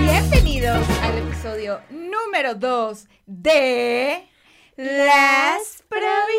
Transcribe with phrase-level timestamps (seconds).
[0.00, 4.28] Bienvenidos al episodio número 2 de
[4.76, 6.34] Las Provincianas.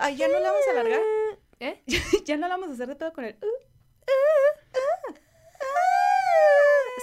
[0.00, 1.00] Ay, ya no la vamos a alargar.
[1.60, 1.82] ¿Eh?
[2.24, 3.36] Ya no la vamos a hacer de pedo con el.
[3.42, 4.59] uh.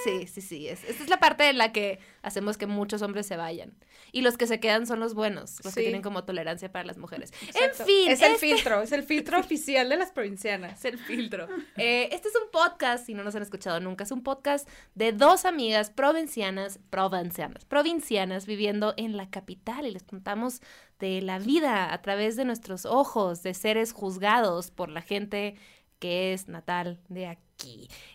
[0.03, 0.67] Sí, sí, sí.
[0.67, 3.73] Es, esta es la parte en la que hacemos que muchos hombres se vayan.
[4.11, 6.97] Y los que se quedan son los buenos, los que tienen como tolerancia para las
[6.97, 7.31] mujeres.
[7.45, 7.83] Exacto.
[7.83, 10.79] En fin, Es el este filtro, es el filtro oficial de las provincianas.
[10.79, 11.47] es el filtro.
[11.75, 15.11] Eh, este es un podcast, si no nos han escuchado nunca, es un podcast de
[15.11, 20.61] dos amigas provincianas, provincianas, provincianas viviendo en la capital y les contamos
[20.99, 25.55] de la vida a través de nuestros ojos, de seres juzgados por la gente
[25.99, 27.46] que es natal de aquí.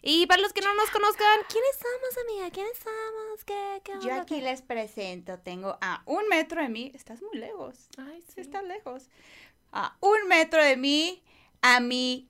[0.03, 2.51] Y para los que no nos conozcan, ¿quiénes somos, amiga?
[2.51, 3.45] ¿Quiénes somos?
[3.45, 7.89] ¿Qué, qué Yo aquí les presento, tengo a un metro de mí, estás muy lejos,
[7.99, 8.41] Ay, sí sí.
[8.41, 9.09] está lejos,
[9.73, 11.23] a un metro de mí,
[11.61, 12.29] a mi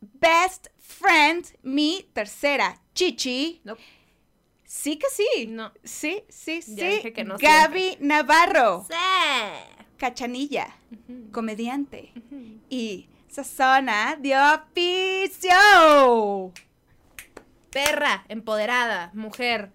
[0.00, 3.60] best friend, mi tercera chichi.
[3.64, 3.76] No.
[4.64, 5.46] Sí que sí.
[5.48, 5.72] No.
[5.82, 6.76] Sí, sí, sí.
[6.76, 8.94] Ya dije que no Gaby Navarro, Sí.
[9.96, 10.76] cachanilla,
[11.32, 12.12] comediante
[12.68, 15.52] y sazona de oficio.
[17.70, 19.70] Perra, empoderada, mujer.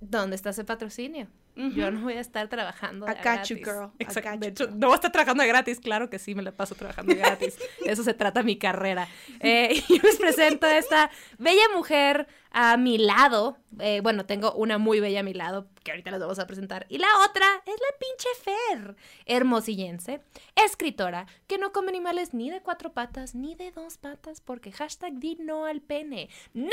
[0.00, 1.28] ¿Dónde está ese patrocinio?
[1.54, 3.64] Yo no voy a estar trabajando de I got you, gratis.
[3.66, 3.90] girl.
[3.98, 4.30] Exacto.
[4.30, 4.78] got De hecho, girl.
[4.78, 5.80] no voy a estar trabajando de gratis.
[5.80, 7.58] Claro que sí, me la paso trabajando de gratis.
[7.84, 9.06] Eso se trata mi carrera.
[9.40, 13.58] Eh, y les presento a esta bella mujer a mi lado.
[13.80, 16.86] Eh, bueno, tengo una muy bella a mi lado, que ahorita les vamos a presentar.
[16.88, 20.20] Y la otra es la pinche Fer, hermosillense,
[20.54, 25.18] escritora, que no come animales ni de cuatro patas ni de dos patas, porque hashtag
[25.18, 26.28] di no al pene.
[26.54, 26.68] ¡No!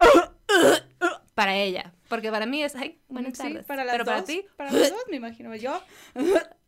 [1.34, 3.66] para ella, porque para mí es, ay, buenas Sí, tardes.
[3.66, 5.80] para las Pero para ti, Para las dos, me imagino yo.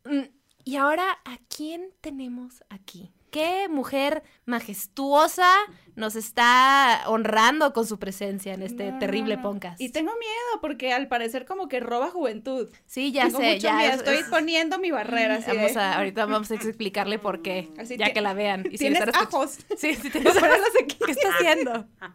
[0.09, 0.23] Mm,
[0.65, 3.13] Y ahora, ¿a quién tenemos aquí?
[3.37, 5.47] ¿Qué mujer majestuosa
[5.95, 9.43] nos está honrando con su presencia en este No, terrible no.
[9.43, 9.79] podcast?
[9.79, 12.71] Y tengo miedo porque al parecer como que roba juventud.
[12.87, 13.91] Sí, ya tengo sé, mucho ya miedo.
[13.93, 15.35] es- Estoy es- poniendo mi barrera.
[15.35, 18.65] así de- Vamos a, ahorita vamos a explicarle por qué, Así ya que la vean.
[18.69, 19.59] Y si Tienes ajos.
[19.77, 20.97] Sí, sí, tienes aquí.
[21.05, 21.73] ¿Qué está haciendo?
[22.01, 22.15] Pati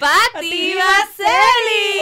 [0.00, 2.00] ¡Pati Baseli!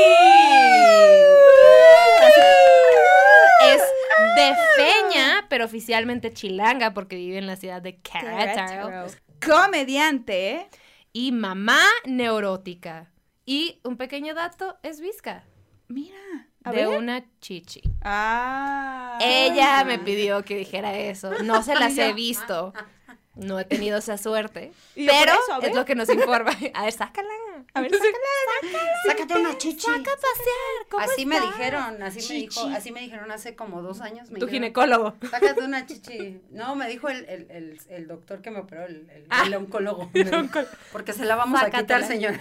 [3.67, 3.83] Es
[4.37, 9.07] de Feña, pero oficialmente chilanga porque vive en la ciudad de Querétaro.
[9.45, 10.69] Comediante.
[11.13, 13.13] Y mamá neurótica.
[13.45, 15.45] Y un pequeño dato, es visca.
[15.89, 16.17] Mira.
[16.65, 16.89] A de ver.
[16.97, 17.83] una chichi.
[18.03, 19.19] Ah.
[19.21, 21.33] Ella me pidió que dijera eso.
[21.43, 22.73] No se las he visto.
[23.35, 24.73] No he tenido esa suerte.
[24.95, 26.53] Pero eso, es lo que nos informa.
[26.75, 27.29] A ver, sácala.
[27.75, 28.93] A ver, sácala.
[29.07, 29.81] Sácate una chichi.
[29.87, 30.87] Saca a pasear.
[30.91, 34.31] ¿Cómo Así me dijeron, así me dijo, así me dijeron hace como dos años.
[34.31, 35.15] Me Tu dijeron, ginecólogo.
[35.31, 36.41] Sácate una chichi.
[36.51, 39.45] No, me dijo el, el, el, el doctor que me operó, el, el, Ah.
[39.57, 40.11] oncólogo.
[40.15, 40.37] dijo,
[40.93, 42.39] Porque se la vamos a quitar, señora.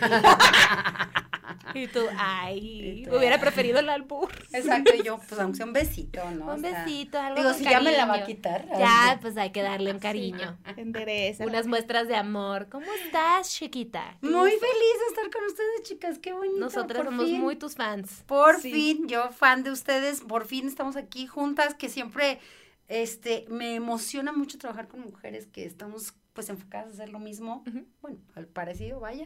[1.75, 4.29] Y tú, ay, Y tú, hubiera preferido el albur.
[4.53, 6.53] Exacto, y yo, pues aunque sea un besito, ¿no?
[6.53, 8.25] Un besito, algo Digo, si ya me la va a cariño.
[8.35, 8.67] quitar.
[8.77, 10.57] Ya, pues hay que darle un cariño.
[10.77, 11.45] Endereza.
[11.45, 12.67] Unas muestras de amor.
[12.69, 14.17] ¿Cómo estás, chiquita?
[14.21, 16.17] ¿Qué Muy feliz de estar con ustedes, chicas.
[16.19, 16.59] Qué bonito.
[16.59, 17.39] Nosotras somos fin.
[17.41, 18.23] muy tus fans.
[18.27, 18.71] Por Sí.
[18.71, 22.39] fin, yo fan de ustedes, por fin estamos aquí juntas, que siempre
[22.87, 27.63] este me emociona mucho trabajar con mujeres que estamos pues enfocadas a hacer lo mismo,
[28.01, 29.25] bueno, al parecido, vaya.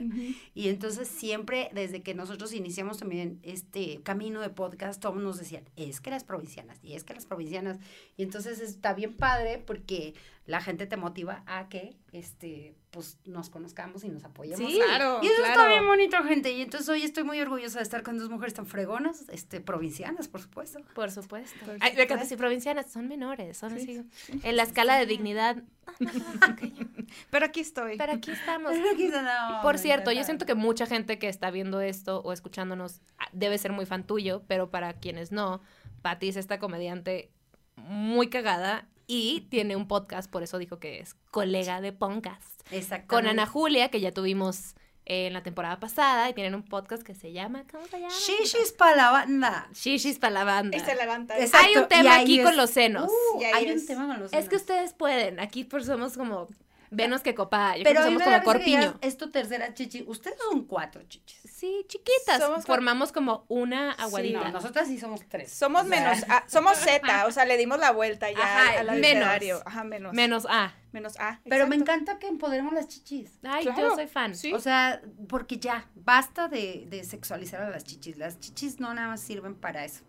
[0.54, 5.70] Y entonces siempre, desde que nosotros iniciamos también este camino de podcast, todos nos decían,
[5.76, 7.78] es que las provincianas, y es que las provincianas.
[8.18, 13.50] Y entonces está bien padre porque la gente te motiva a que, este, pues nos
[13.50, 14.60] conozcamos y nos apoyemos.
[14.60, 15.20] Sí, Claro.
[15.24, 15.54] Y eso claro.
[15.54, 16.52] está bien bonito, gente.
[16.52, 20.28] Y entonces hoy estoy muy orgullosa de estar con dos mujeres tan fregonas, este, provincianas,
[20.28, 20.80] por supuesto.
[20.94, 21.66] Por supuesto.
[21.66, 24.40] Por Ay, decir provincianas, son menores, son Sí, así.
[24.44, 25.64] En la escala de dignidad.
[27.32, 27.98] Pero aquí estoy.
[27.98, 28.74] Pero aquí estamos.
[28.78, 33.28] No, Por cierto, yo siento que mucha gente que está viendo esto o escuchándonos ah,
[33.34, 35.62] debe ser muy fan tuyo, pero para quienes no,
[36.02, 37.32] Patti es esta comediante
[37.76, 42.44] muy cagada y tiene un podcast, por eso dijo que es colega de podcast.
[42.72, 43.08] Exactamente.
[43.08, 44.76] Con Ana Julia, que ya tuvimos
[45.06, 48.12] eh, en la temporada pasada, y tienen un podcast que se llama, ¿cómo se llama?
[48.12, 49.70] Shishis para la banda.
[49.74, 50.76] Shishis para la banda.
[50.78, 51.38] Y se levanta.
[51.38, 53.12] Exacto, Hay un tema aquí es- con los senos.
[53.36, 53.82] Uh, hay es.
[53.82, 54.62] un tema con los es que senos.
[54.62, 56.48] ustedes pueden, aquí pues somos como,
[56.90, 58.98] venos que copa, yo Pero creo que somos como corpiño.
[59.02, 60.04] es tu tercera chichi.
[60.08, 61.45] Ustedes son cuatro chichis.
[61.66, 62.40] Sí, así chiquitas.
[62.42, 64.46] Somos- Formamos como una aguadita.
[64.46, 65.52] No, nosotras sí somos tres.
[65.52, 68.80] Somos O sea, menos A, somos Z, o sea, le dimos la vuelta ya Ajá,
[68.80, 69.62] al menos.
[69.66, 70.14] Ajá, menos.
[70.14, 70.74] Menos A.
[70.92, 71.42] Menos A.
[71.50, 73.32] Pero me encanta que empoderemos las chichis.
[73.44, 74.36] Ay, Claro, yo soy fan.
[74.36, 74.54] sí.
[74.54, 78.18] O sea, porque ya, basta de, de sexualizar a las chichis.
[78.18, 80.02] Las chichis no nada más sirven para eso.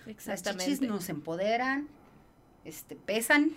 [0.00, 0.64] Las Exactamente.
[0.66, 1.88] chichis nos empoderan,
[2.64, 3.52] este, pesan.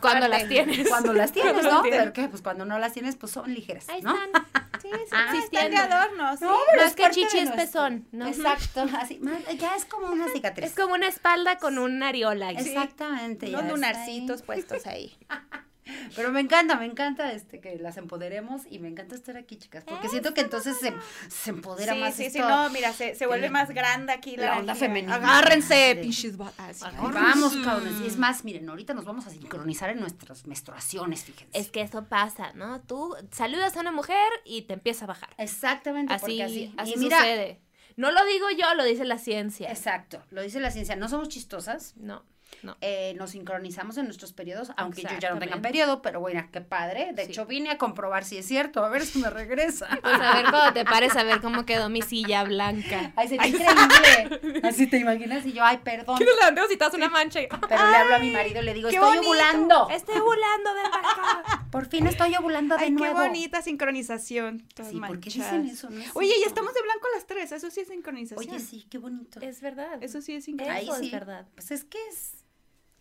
[0.00, 0.88] Cuando las tienes.
[0.88, 1.82] Cuando las tienes, ¿no?
[1.82, 4.14] Pero que, pues cuando no las tienes, pues son ligeras, Ahí ¿no?
[4.14, 4.44] están.
[4.82, 6.44] Sí, sí, Ah, están de adorno, sí.
[6.44, 8.26] No, No es que chichi es pezón, ¿no?
[8.26, 10.66] Exacto, así, más- ya es como una cicatriz.
[10.70, 12.50] Es como una espalda con un areola.
[12.50, 12.56] Sí.
[12.70, 13.46] Exactamente.
[13.46, 14.46] está lunarcitos ahí.
[14.46, 15.16] puestos ahí.
[16.16, 19.84] Pero me encanta, me encanta este que las empoderemos y me encanta estar aquí, chicas,
[19.84, 20.94] porque siento que entonces se,
[21.28, 22.48] se empodera Sí, más sí, sí, esto.
[22.48, 24.88] no, mira, se, se vuelve la- más grande aquí la, la onda energía.
[24.88, 25.14] femenina.
[25.16, 26.00] Agárrense, Sí.
[26.00, 26.80] pinches batas.
[26.80, 28.00] Vamos, cabrones.
[28.02, 31.58] Y es más, miren, ahorita nos vamos a sincronizar en nuestras menstruaciones, fíjense.
[31.58, 32.80] Es que eso pasa, ¿no?
[32.80, 35.30] Tú saludas a una mujer y te empieza a bajar.
[35.38, 36.74] Exactamente, Así, porque así.
[36.76, 37.60] así y mira, sucede.
[37.96, 39.70] No lo digo yo, lo dice la ciencia.
[39.70, 41.94] exacto, lo dice la ciencia, no somos chistosas.
[41.96, 42.24] No,
[42.64, 42.76] no.
[42.80, 46.60] eh, nos sincronizamos en nuestros periodos, aunque yo ya no tenga periodo, pero bueno, qué
[46.60, 47.12] padre.
[47.12, 47.30] De Sí.
[47.32, 49.86] hecho, vine a comprobar si es cierto, a ver si me regresa.
[50.02, 53.12] Pues a ver cuando te pares a ver cómo quedó mi silla blanca.
[53.16, 54.60] Ay, sería increíble.
[54.68, 56.18] Así te imaginas y yo, ay, perdón.
[56.18, 57.46] ¿Qué nos levantamos y te das una mancha y...
[57.46, 59.22] Pero le hablo a mi marido y le digo, estoy bonito.
[59.28, 59.88] ovulando.
[59.90, 61.66] Estoy volando de acá.
[61.70, 63.18] Por fin estoy ovulando de Ay, qué nuevo.
[63.18, 64.66] bonita sincronización.
[64.74, 65.90] todas Sí, ¿por qué dicen eso?
[65.90, 68.48] No es Oye, y estamos de blanco las tres, eso sí es sincronización.
[68.54, 69.40] Oye, sí, qué bonito.
[69.40, 70.02] Es verdad.
[70.02, 70.94] Eso sí es sincronización.
[70.94, 71.10] Ahí es sí.
[71.12, 71.46] verdad.
[71.54, 72.44] Pues es que es.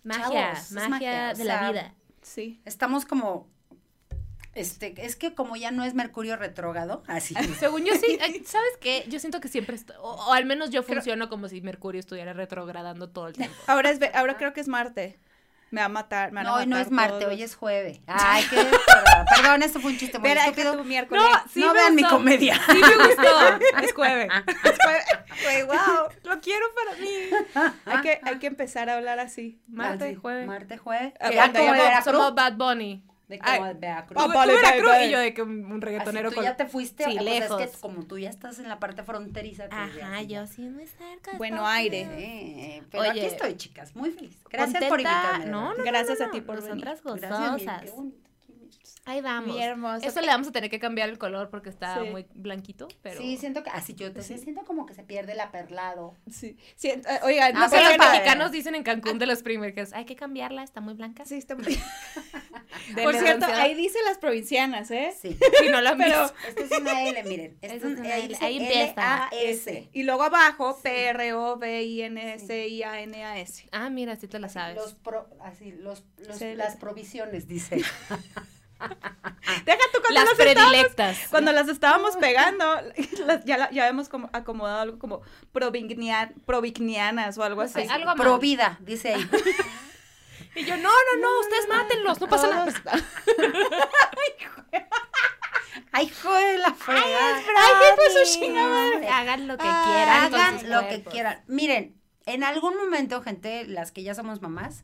[0.03, 1.93] Magia, Chavos, magia, o de la vida.
[2.21, 2.61] Sí.
[2.65, 3.47] Estamos como.
[4.55, 7.33] Este, es que como ya no es Mercurio retrógrado, así.
[7.59, 9.03] Según yo sí, ¿sabes qué?
[9.09, 12.33] Yo siento que siempre, está- o, o al menos yo funciono como si Mercurio estuviera
[12.33, 13.55] retrogradando todo el tiempo.
[13.65, 15.17] Ahora, es, ve- ahora creo que es Marte.
[15.73, 16.31] Me va a matar.
[16.31, 17.33] Me van a no, hoy no es Marte, todos.
[17.33, 17.99] hoy es jueves.
[18.05, 18.57] Ay, qué.
[19.35, 20.77] Perdón, esto fue un chiste muy estúpido.
[20.77, 21.23] tu miércoles.
[21.55, 22.61] no vean mi comedia.
[22.63, 23.57] Sí me gustó.
[23.81, 24.27] Es jueves.
[25.43, 27.73] Güey, wow, lo quiero para mí.
[27.85, 29.59] Hay que, hay que empezar a hablar así.
[29.67, 30.45] Martes, Así, jueves.
[30.45, 31.13] Martes, jueves.
[31.19, 32.01] Ah.
[32.03, 33.03] Somos Bad Bunny.
[33.33, 33.73] De como Ay.
[33.73, 34.17] de Veracruz.
[34.21, 36.43] Ah, Tú, Veracruz y yo de que un un Así reggaetonero tú con...
[36.43, 37.61] ya te fuiste, Sí, pues es lejos.
[37.61, 39.67] que como tú ya estás en la parte fronteriza.
[39.69, 40.41] pues Ajá, sí, ya.
[40.41, 41.31] yo sí muy cerca.
[41.37, 42.03] Bueno, aire.
[42.03, 42.21] Unidos.
[42.21, 43.09] Eh, pero Oye.
[43.11, 44.37] aquí estoy, chicas, muy feliz.
[44.51, 45.45] Gracias por Contenta- invitarme.
[45.45, 47.59] de No, no, Gracias no, a ti por Nosotras Gracias, gozosas.
[47.59, 48.29] mira, qué bonito.
[49.05, 49.59] Ahí vamos.
[49.59, 50.07] Hermoso.
[50.07, 52.09] Eso le vamos a tener que cambiar el color porque está Sí.
[52.09, 53.19] muy blanquito, pero...
[53.19, 56.15] Sí, siento que así yo te siento como que se pierde el aperlado.
[56.31, 56.55] Sí.
[56.77, 58.11] Sí, eh, oigan, Ah, no sé los padre.
[58.19, 61.25] mexicanos dicen en Cancún de los primers hay que cambiarla, está muy blanca.
[61.25, 61.65] Sí, está muy-
[63.03, 65.13] Por cierto, ahí dice las provincianas, ¿eh?
[65.21, 65.37] Sí.
[65.59, 66.31] Si no la Pero-.
[66.47, 67.57] Esto es una L, miren.
[67.61, 68.37] Esto es una L.
[68.39, 69.27] Ahí empieza.
[69.33, 69.89] L-A-S.
[69.91, 70.79] Y luego abajo,
[72.43, 73.67] P-R-O-V-I-N-S-I-A-N-A-S.
[73.71, 74.75] Ah, mira, sí te la Así, sabes.
[74.77, 77.81] Los pro, así, los, los- las- provisiones, dice.
[79.65, 81.17] Deja tú cuando Las las, predilectas.
[81.29, 82.65] cuando las estábamos pegando,
[83.25, 85.21] las- ya, la- ya hemos como acomodado algo como
[85.53, 87.79] provignia- provignianas o algo así.
[87.81, 88.15] Ay, algo.
[88.15, 89.29] Pro vida, dice ahí.
[90.55, 92.71] Y yo, no, no, no, ustedes mátenlos, no pasa nada.
[95.91, 97.37] Ay, hijo de la fregada.
[97.37, 99.07] Ay, qué fue su chingada madre.
[99.09, 100.33] Hagan lo que quieran.
[100.33, 101.43] Hagan lo que quieran.
[101.47, 104.83] Miren, en algún momento, gente, las que ya somos mamás,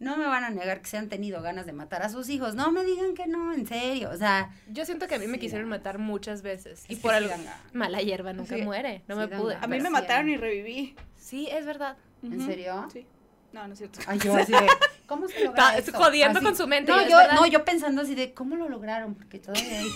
[0.00, 2.54] no me van a negar que se han tenido ganas de matar a sus hijos.
[2.56, 4.10] No me digan que no, en serio.
[4.12, 6.84] O sea, Yo siento que a mí me quisieron matar muchas veces.
[6.88, 7.32] Y por algo.
[7.72, 8.62] Mala hierba nunca Sí.
[8.62, 9.02] muere.
[9.06, 9.54] No Sí me pude.
[9.56, 10.96] A mí me Sí, mataron y reviví.
[11.16, 11.96] Sí, es verdad.
[12.22, 12.88] ¿en serio?
[12.92, 13.06] Sí.
[13.52, 14.00] No, no es cierto.
[14.06, 14.66] Ay, yo así de,
[15.06, 15.98] ¿cómo se logra Está eso?
[15.98, 16.46] jodiendo Así.
[16.46, 19.14] con su mente, No, yo, no, yo pensando así de, ¿cómo lo lograron?
[19.14, 19.88] Porque todavía hay,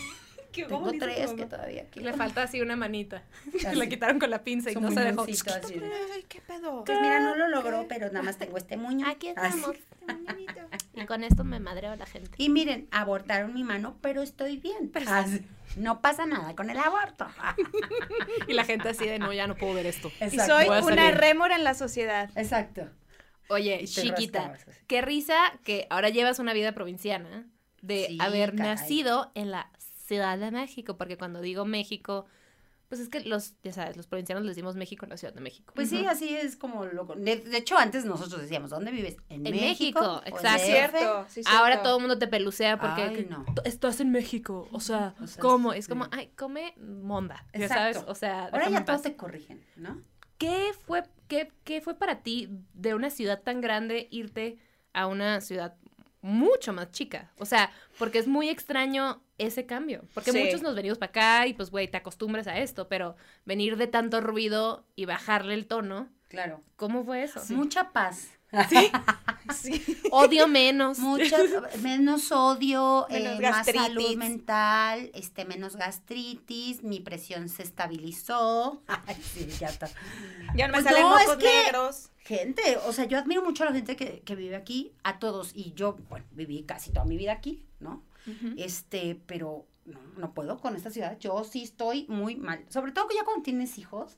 [0.54, 2.00] Qué tengo tres que todavía aquí.
[2.00, 3.22] Le falta así una manita.
[3.66, 3.76] Así.
[3.76, 5.22] La quitaron con la pinza y no se dejó.
[5.22, 5.34] así
[6.28, 6.84] qué pedo.
[6.84, 9.06] Pues mira, no lo logró, pero nada más tengo este muño.
[9.08, 9.76] Aquí estamos.
[10.94, 12.30] Y con esto me madreo a la gente.
[12.38, 14.92] Y miren, abortaron mi mano, pero estoy bien.
[15.06, 15.44] Así.
[15.76, 17.26] No pasa nada con el aborto.
[18.48, 20.10] Y la gente así de no, ya no puedo ver esto.
[20.20, 22.30] Y soy Voy una rémora en la sociedad.
[22.36, 22.88] Exacto.
[23.48, 27.46] Oye, chiquita, rascabas qué risa que ahora llevas una vida provinciana
[27.82, 28.74] de Sí, haber caray.
[28.74, 29.70] nacido en la
[30.06, 32.26] Ciudad de México, porque cuando digo México,
[32.88, 35.40] pues es que los, ya sabes, los provincianos les decimos México en la Ciudad de
[35.40, 35.72] México.
[35.74, 37.06] Pues sí, así es como lo...
[37.16, 39.16] De, de hecho, antes nosotros decíamos, ¿dónde vives?
[39.30, 40.00] En, En México.
[40.00, 40.64] México, en exacto.
[40.66, 41.82] Cierto, sí, Ahora cierto.
[41.84, 43.44] todo el mundo te pelucea porque Ay, que no.
[43.64, 45.72] estás en México, o sea, O sea, ¿cómo?
[45.72, 48.00] Es como, ay, come monda, ya Exacto.
[48.00, 50.02] sabes, o sea, Ahora ya todos te corrigen, ¿no?
[50.38, 54.58] ¿Qué fue, qué, qué fue para ti de una ciudad tan grande irte
[54.92, 55.76] a una ciudad
[56.24, 57.30] mucho más chica?
[57.38, 60.04] O sea, porque es muy extraño ese cambio.
[60.14, 60.38] Porque Sí.
[60.42, 63.14] muchos nos venimos para acá y pues, güey, te acostumbras a esto, pero
[63.44, 66.62] venir de tanto ruido y bajarle el tono, Claro.
[66.76, 67.40] ¿cómo fue eso?
[67.50, 68.28] Mucha paz.
[68.70, 68.90] Sí.
[69.52, 69.96] Sí.
[70.12, 71.00] Odio menos.
[71.00, 71.40] Muchas,
[71.82, 78.80] menos odio, Menos eh, más salud mental, este, menos gastritis, mi presión se estabilizó.
[79.06, 79.88] Ay, sí, ya está.
[80.54, 82.10] Ya no me Pues salen no, es mocos que- negros.
[82.24, 85.54] Gente, o sea, yo admiro mucho a la gente que, que vive aquí, a todos,
[85.54, 88.02] y yo, bueno, viví casi toda mi vida aquí, ¿no?
[88.56, 93.06] Este, pero no, no puedo con esta ciudad, yo sí estoy muy mal, sobre todo
[93.08, 94.16] que ya cuando tienes hijos,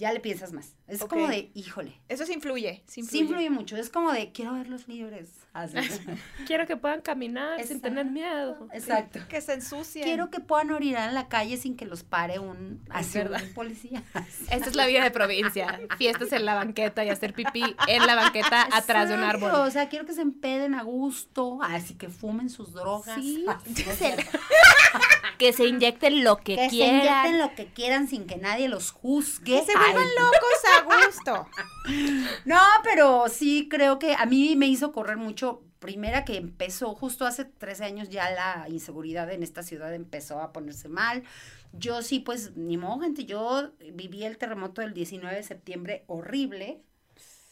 [0.00, 2.82] ya le piensas más, es como de, híjole, Eso sí influye.
[2.86, 3.22] Sí sí influye.
[3.22, 5.76] influye mucho, es como de, quiero verlos libres, así.
[6.46, 8.66] Quiero que puedan caminar sin tener miedo.
[8.72, 9.20] Exacto.
[9.28, 10.04] Que se ensucien.
[10.04, 13.40] Quiero que puedan orinar en la calle sin que los pare un, así, verdad.
[13.42, 14.02] un policía.
[14.50, 15.78] Esta es la vida de provincia.
[15.98, 19.50] Fiestas en la banqueta y hacer pipí en la banqueta atrás de un árbol.
[19.52, 23.14] O sea, quiero que se empeden a gusto, así que fumen sus drogas.
[23.14, 24.16] Sí, así, o se- sea,
[25.40, 27.00] Que se inyecten lo que, que se quieran.
[27.00, 29.58] inyecten lo que quieran sin que nadie los juzgue.
[29.58, 31.48] Que se vuelvan locos a gusto.
[32.44, 35.62] No, pero sí creo que a mí me hizo correr mucho.
[35.78, 40.52] Primera que empezó, justo hace 13 años ya la inseguridad en esta ciudad empezó a
[40.52, 41.24] ponerse mal.
[41.72, 46.82] Yo sí, pues, ni modo, gente, yo viví el terremoto del 19 de septiembre horrible.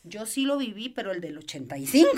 [0.05, 2.09] Yo sí lo viví, pero el del 85.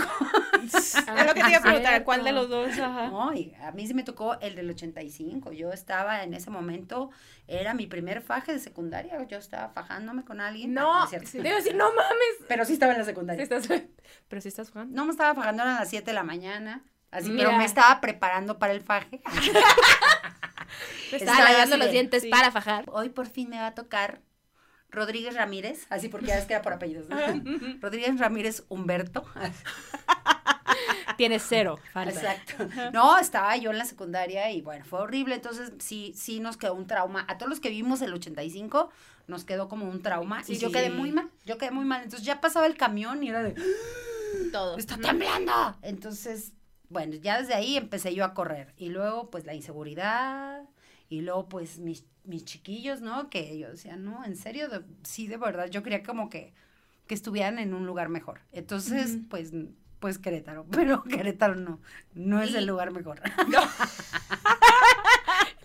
[0.64, 0.94] es
[1.26, 1.90] lo que te iba a preguntar.
[1.92, 2.04] Cierto.
[2.04, 2.78] ¿Cuál de los dos?
[2.78, 3.08] Ajá.
[3.08, 5.52] No, y a mí sí me tocó el del 85.
[5.52, 7.10] Yo estaba en ese momento,
[7.48, 9.26] era mi primer faje de secundaria.
[9.26, 10.76] Yo estaba fajándome con alguien.
[10.78, 11.42] Ah, No, es cierto.
[11.42, 12.46] debo decir, no mames.
[12.48, 13.42] Pero sí estaba en la Sí secundaria.
[13.42, 13.66] estás-
[14.28, 14.94] Pero sí estás jugando.
[14.94, 16.84] No me estaba fajando eran las 7 de la mañana.
[17.10, 17.46] Así, Mira.
[17.46, 19.20] pero me estaba preparando para el faje.
[21.12, 22.28] Estaba estaba lavando los dientes sí.
[22.28, 22.84] para fajar.
[22.88, 24.20] Hoy por fin me va a tocar
[24.90, 27.08] Rodríguez Ramírez, así porque ya es que era por apellidos.
[27.08, 27.16] ¿no?
[27.80, 29.24] Rodríguez Ramírez Humberto.
[31.16, 31.78] Tienes cero.
[31.94, 32.66] Exacto.
[32.92, 35.34] No, estaba yo en la secundaria y bueno, fue horrible.
[35.34, 37.24] Entonces, sí, sí nos quedó un trauma.
[37.28, 38.90] A todos los que vimos el 85,
[39.26, 40.42] nos quedó como un trauma.
[40.44, 40.54] Sí.
[40.54, 41.28] y yo quedé muy mal.
[41.44, 42.02] Yo quedé muy mal.
[42.02, 43.54] Entonces, ya pasaba el camión y era de,
[44.52, 44.78] Todo.
[44.78, 45.76] está temblando.
[45.82, 46.52] Entonces,
[46.88, 48.72] bueno, ya desde ahí empecé yo a correr.
[48.76, 50.62] Y luego, pues, la inseguridad.
[51.10, 53.28] Y luego, pues, mis, mis chiquillos, ¿no?
[53.28, 56.54] Que yo decía, no, en serio, de- sí, de verdad, yo quería como que,
[57.06, 58.40] que estuvieran en un lugar mejor.
[58.52, 59.52] Entonces, pues,
[59.98, 60.64] pues Querétaro.
[60.70, 61.80] Pero Querétaro no,
[62.14, 63.20] no es Y- el lugar mejor.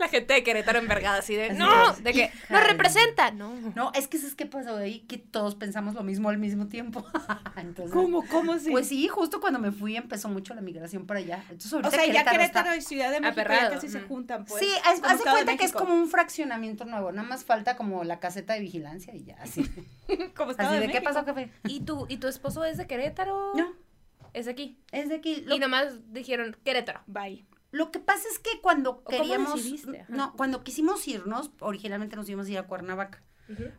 [0.06, 2.04] La gente de Querétaro envergada así de, Así no, es.
[2.04, 3.32] de que de- representa.
[3.32, 3.54] No.
[3.76, 5.00] No, es que ¿sabes qué pasó ahí?
[5.02, 7.04] Que todos pensamos lo mismo al mismo tiempo.
[7.56, 8.24] Entonces, ¿Cómo?
[8.28, 8.70] ¿Cómo sí?
[8.70, 11.44] Pues sí, justo cuando me fui empezó mucho la migración para allá.
[11.50, 14.64] Entonces, o sea, ya Querétaro está- y Ciudad de México ya se juntan, pues.
[14.64, 17.12] sí, Estado de cuenta que es como un fraccionamiento nuevo.
[17.12, 19.66] Nada más falta como la caseta de vigilancia y ya, así.
[20.36, 21.50] Como Así de de, ¿qué pasó, jefe?
[21.64, 23.54] ¿Y tu, ¿Y tu esposo es de Querétaro?
[23.56, 23.74] No,
[24.34, 24.78] Es de aquí.
[24.92, 25.42] es de aquí.
[25.48, 27.02] Lo, Y nomás dijeron Querétaro.
[27.08, 27.44] Bye.
[27.76, 29.62] Lo que pasa es que cuando queríamos...
[30.08, 33.22] No, cuando quisimos irnos, originalmente nos íbamos a ir a Cuernavaca.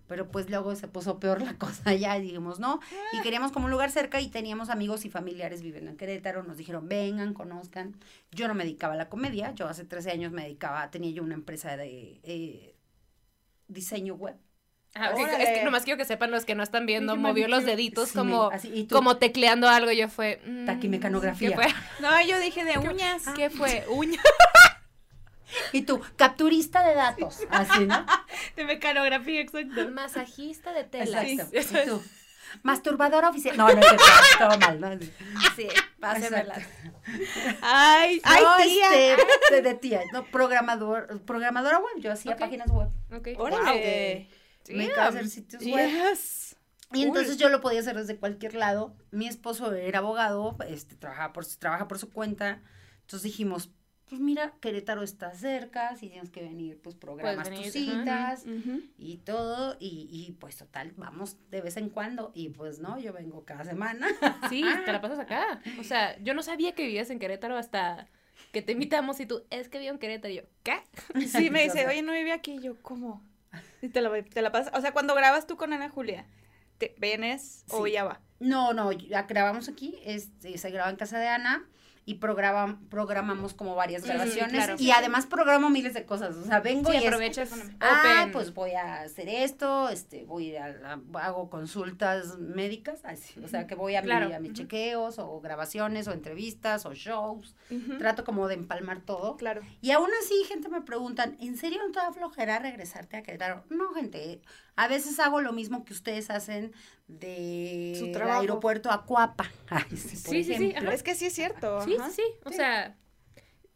[0.07, 2.79] Pero pues luego se puso peor la cosa allá y dijimos no.
[3.15, 6.43] Y queríamos como un lugar cerca y teníamos amigos y familiares viviendo en Querétaro.
[6.43, 7.97] Nos dijeron, vengan, conozcan.
[8.33, 9.53] Yo no me dedicaba a la comedia.
[9.53, 12.76] Yo hace 13 años me dedicaba, tenía yo una empresa de eh,
[13.67, 14.37] diseño web.
[14.99, 15.12] Ah.
[15.38, 18.19] Es que nomás quiero que sepan los que no están viendo, movió los deditos Sí,
[18.19, 19.93] como, así, y tú- como tecleando algo.
[19.93, 20.41] Yo fue.
[20.47, 21.50] mm, Taquimecanografía.
[21.50, 21.67] ¿Qué fue?
[22.00, 23.25] No, yo dije de uñas.
[23.37, 23.85] ¿Qué fue?
[23.91, 24.21] Uña.
[25.73, 27.38] Y tú, capturista de datos.
[27.50, 28.05] Así, ¿no?
[28.57, 29.88] De mecanografía, exacto.
[29.91, 31.23] Masajista de tela.
[31.25, 31.83] Exacto.
[31.83, 32.03] Y tú,
[32.62, 33.57] masturbadora oficial.
[33.57, 34.99] No, no, es todo mal, ¿no?
[35.57, 35.69] Sí,
[36.00, 36.55] pásenmela.
[37.62, 39.15] Ay, ay, no, tía.
[39.15, 42.38] este, de, de tía, no, programador, programadora web, yo hacía Ok.
[42.41, 42.88] páginas web.
[43.15, 43.29] Ok.
[43.38, 44.29] Órale.
[44.75, 45.88] Me dedicaba a hacer sitios web.
[45.90, 46.56] Yes.
[46.92, 48.94] Y entonces yo lo podía hacer desde cualquier lado.
[49.11, 52.62] Mi esposo era abogado, este, trabajaba por, su- trabaja por su cuenta.
[53.00, 53.70] Entonces dijimos,
[54.08, 58.44] pues mira, Querétaro está cerca, si tienes que venir, pues programas venir, tus citas
[58.99, 59.76] y todo.
[59.80, 62.30] Y, y pues total, vamos de vez en cuando.
[62.35, 64.06] Y pues no, yo vengo cada semana.
[64.49, 65.61] Sí, te la pasas acá.
[65.80, 68.06] O sea, yo no sabía que vivías en Querétaro hasta
[68.52, 70.32] que te invitamos y tú, es que vivo en Querétaro.
[70.32, 70.76] Y yo, ¿qué?
[71.26, 72.52] Sí, me dice, oye, no vive aquí.
[72.52, 73.25] Y yo, ¿cómo?
[73.82, 74.72] Y te la, te la pasas.
[74.76, 76.26] O sea, cuando grabas tú con Ana Julia,
[76.78, 78.20] ¿te vienes o ya va?
[78.38, 81.66] No, no, ya grabamos aquí, este, se graba en casa de Ana
[82.08, 84.76] y programa, programamos como varias Mm, grabaciones claro.
[84.78, 88.32] y además programo miles de cosas, o sea, vengo Sí, y es, aprovechas ah, open.
[88.32, 93.66] pues voy a hacer esto, este, voy a, la- hago consultas médicas, así, o sea,
[93.66, 94.34] que voy a, mi- Claro.
[94.34, 97.56] a mis chequeos o grabaciones o entrevistas o shows,
[97.98, 99.36] trato como de empalmar todo.
[99.36, 99.62] Claro.
[99.80, 103.64] Y aún así, gente me preguntan, ¿en serio no te da flojera regresarte a Querétaro?
[103.68, 104.40] No, gente,
[104.76, 106.73] a veces hago lo mismo que ustedes hacen
[107.09, 108.40] de Su trabajo.
[108.40, 109.50] aeropuerto a Cuapa.
[109.68, 110.88] Ay, sí, por Sí, sí, sí, ejemplo.
[110.88, 110.95] ajá.
[110.95, 111.80] Es que sí es cierto.
[111.83, 112.11] Sí, ajá.
[112.11, 112.23] sí, sí.
[112.45, 112.56] O Sí.
[112.56, 112.97] sea,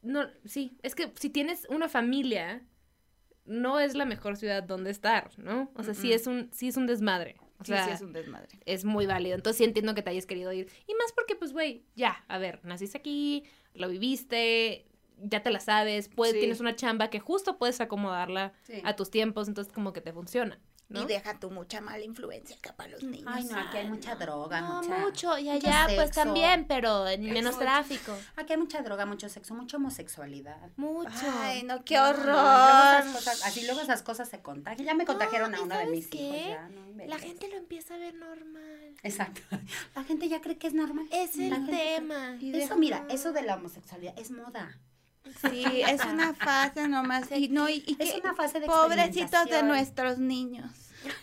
[0.03, 0.77] no, sí.
[0.83, 2.63] Es que si tienes una familia,
[3.45, 5.71] no es la mejor ciudad donde estar, ¿no?
[5.75, 7.37] O sea, sí es un, sí es un desmadre.
[7.59, 8.59] O Sí, sea, sí, es un desmadre.
[8.65, 9.35] es muy válido.
[9.35, 10.71] Entonces sí entiendo que te hayas querido ir.
[10.87, 14.87] Y más porque, pues, güey, ya, a ver, naciste aquí, lo viviste,
[15.19, 16.39] ya te la sabes, puedes, Sí.
[16.41, 18.81] tienes una chamba que justo puedes acomodarla Sí.
[18.85, 20.59] a tus tiempos, entonces como que te funciona,
[20.91, 21.03] ¿no?
[21.03, 23.27] Y deja tú mucha mala influencia acá para los niños.
[23.33, 24.99] Ay, no, aquí hay mucha droga, No, mucha...
[24.99, 26.21] mucho, y mucho allá pues sexo.
[26.23, 27.65] también, pero en menos Mucho.
[27.65, 28.17] tráfico.
[28.37, 30.69] Aquí hay mucha droga, mucho sexo, mucha homosexualidad.
[30.77, 31.11] Mucho.
[31.41, 33.13] Ay, no, qué no, luego horror.
[33.13, 34.85] cosas- así luego esas cosas se contagian.
[34.87, 36.19] Ya me contagiaron a ¿y uno de mis hijos.
[36.37, 36.49] qué?
[36.51, 37.09] Ya, inventes.
[37.09, 38.95] La gente lo empieza a ver normal.
[39.03, 39.41] Exacto.
[39.95, 41.07] La gente ya cree que es normal.
[41.13, 42.37] Es el tema.
[42.43, 44.77] Eso, mira, eso de la homosexualidad es moda.
[45.49, 47.31] Sí, es una fase nomás.
[47.37, 50.71] Y no, y, y Es que una fase de pobrecitos de nuestros niños.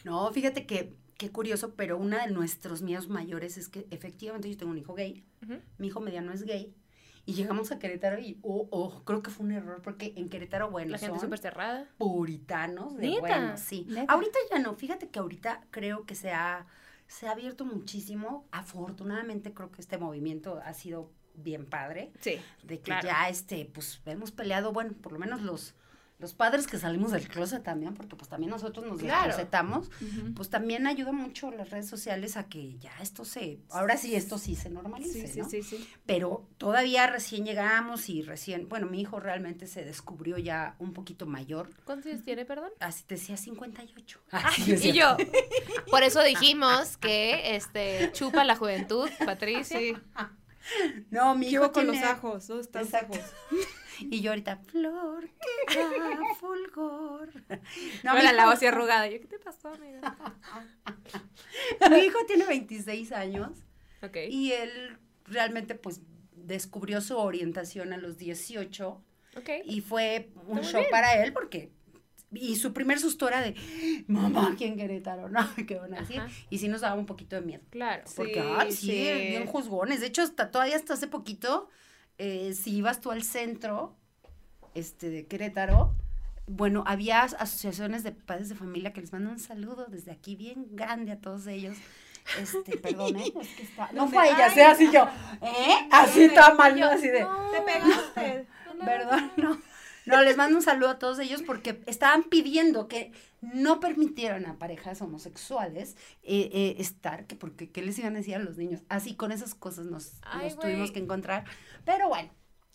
[0.04, 4.58] No, fíjate que qué curioso, pero uno de nuestros miedos mayores es que efectivamente yo
[4.58, 5.24] tengo un hijo gay,
[5.78, 6.76] mi hijo mediano es gay,
[7.26, 10.70] y llegamos a Querétaro y, oh, oh, creo que fue un error, porque en Querétaro,
[10.70, 11.88] bueno, La gente súper cerrada.
[11.98, 13.20] puritanos de ¿Neta?
[13.20, 13.86] bueno, sí.
[13.90, 14.14] ¿Neta?
[14.14, 16.68] Ahorita ya no, fíjate que ahorita creo que se ha,
[17.08, 22.36] se ha abierto muchísimo, afortunadamente creo que este movimiento ha sido bien padre, Sí.
[22.64, 23.08] de que Claro.
[23.08, 25.76] ya este, pues hemos peleado, bueno, por lo menos los,
[26.20, 29.28] los padres que salimos del closet también, porque pues también nosotros nos Claro.
[29.28, 29.92] desclosetamos,
[30.36, 34.40] pues también ayuda mucho las redes sociales a que ya esto se, ahora sí esto
[34.40, 35.50] sí se normalice, Sí, sí, ¿no?
[35.50, 35.88] sí, sí.
[36.08, 41.28] Pero todavía recién llegamos y recién, bueno, mi hijo realmente se descubrió ya un poquito
[41.28, 42.72] mayor, ¿Cuántos años tiene, perdón?
[42.80, 44.20] así decía 58.
[44.68, 45.18] Y yo.
[45.92, 49.80] Por eso dijimos que este chupa la juventud, Patricia.
[51.12, 52.48] No, mi ¿Qué hijo con los ajos?
[52.48, 53.18] ¿Dónde están los Exacto.
[53.18, 53.34] ajos?
[54.00, 55.28] Y yo ahorita, flor
[55.68, 57.32] que da fulgor.
[58.04, 59.08] No, mi la, la hijo- voz así arrugada.
[59.08, 60.16] Yo, ¿qué te pasó, amiga?
[61.90, 63.66] mi hijo tiene 26 años
[64.04, 64.18] Ok.
[64.30, 66.02] y él realmente pues
[66.36, 69.04] descubrió su orientación a los 18
[69.36, 69.50] Ok.
[69.66, 70.86] y fue un bien.
[70.92, 71.72] para él porque
[72.34, 73.56] y su primer susto era de
[74.08, 76.30] mamá aquí en Querétaro no qué van a decir Ajá.
[76.50, 78.04] y sí nos daba un poquito de miedo Claro.
[78.16, 79.28] porque Sí, ay sí, sí.
[79.30, 81.70] bien juzgones de hecho hasta todavía hasta hace poquito
[82.18, 83.96] eh, si ibas tú al centro
[84.76, 85.96] este de Querétaro
[86.50, 90.38] bueno, había as- asociaciones de padres de familia que les mando un saludo desde aquí
[90.38, 91.76] bien grande a todos ellos.
[92.42, 93.34] Este, perdón, ¿eh?
[93.42, 95.10] Es que está- No fue ella, sea así yo,
[95.42, 95.76] ¿eh?
[95.92, 96.86] Así está mal, ¿no?
[96.86, 98.48] Así de, Te pegaste.
[98.86, 99.58] Perdón, no.
[100.08, 103.12] No, les mando un saludo a todos ellos porque estaban pidiendo que
[103.42, 108.36] no permitieran a parejas homosexuales eh, eh, estar, que porque qué les iban a decir
[108.36, 108.82] a los niños.
[108.90, 110.68] Así con esas cosas nos, Ay, nos güey.
[110.72, 111.44] tuvimos que encontrar.
[111.86, 112.30] Pero bueno,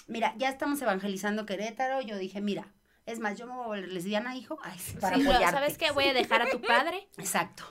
[0.06, 2.00] mira, ya estamos evangelizando Querétaro.
[2.02, 2.72] Yo dije, mira,
[3.06, 5.50] es más, yo me voy a volver lesbiana, hijo, ay, para Sí, apoyarte.
[5.56, 5.90] ¿Sabes qué?
[5.90, 7.08] Voy a dejar a tu padre.
[7.18, 7.64] Exacto.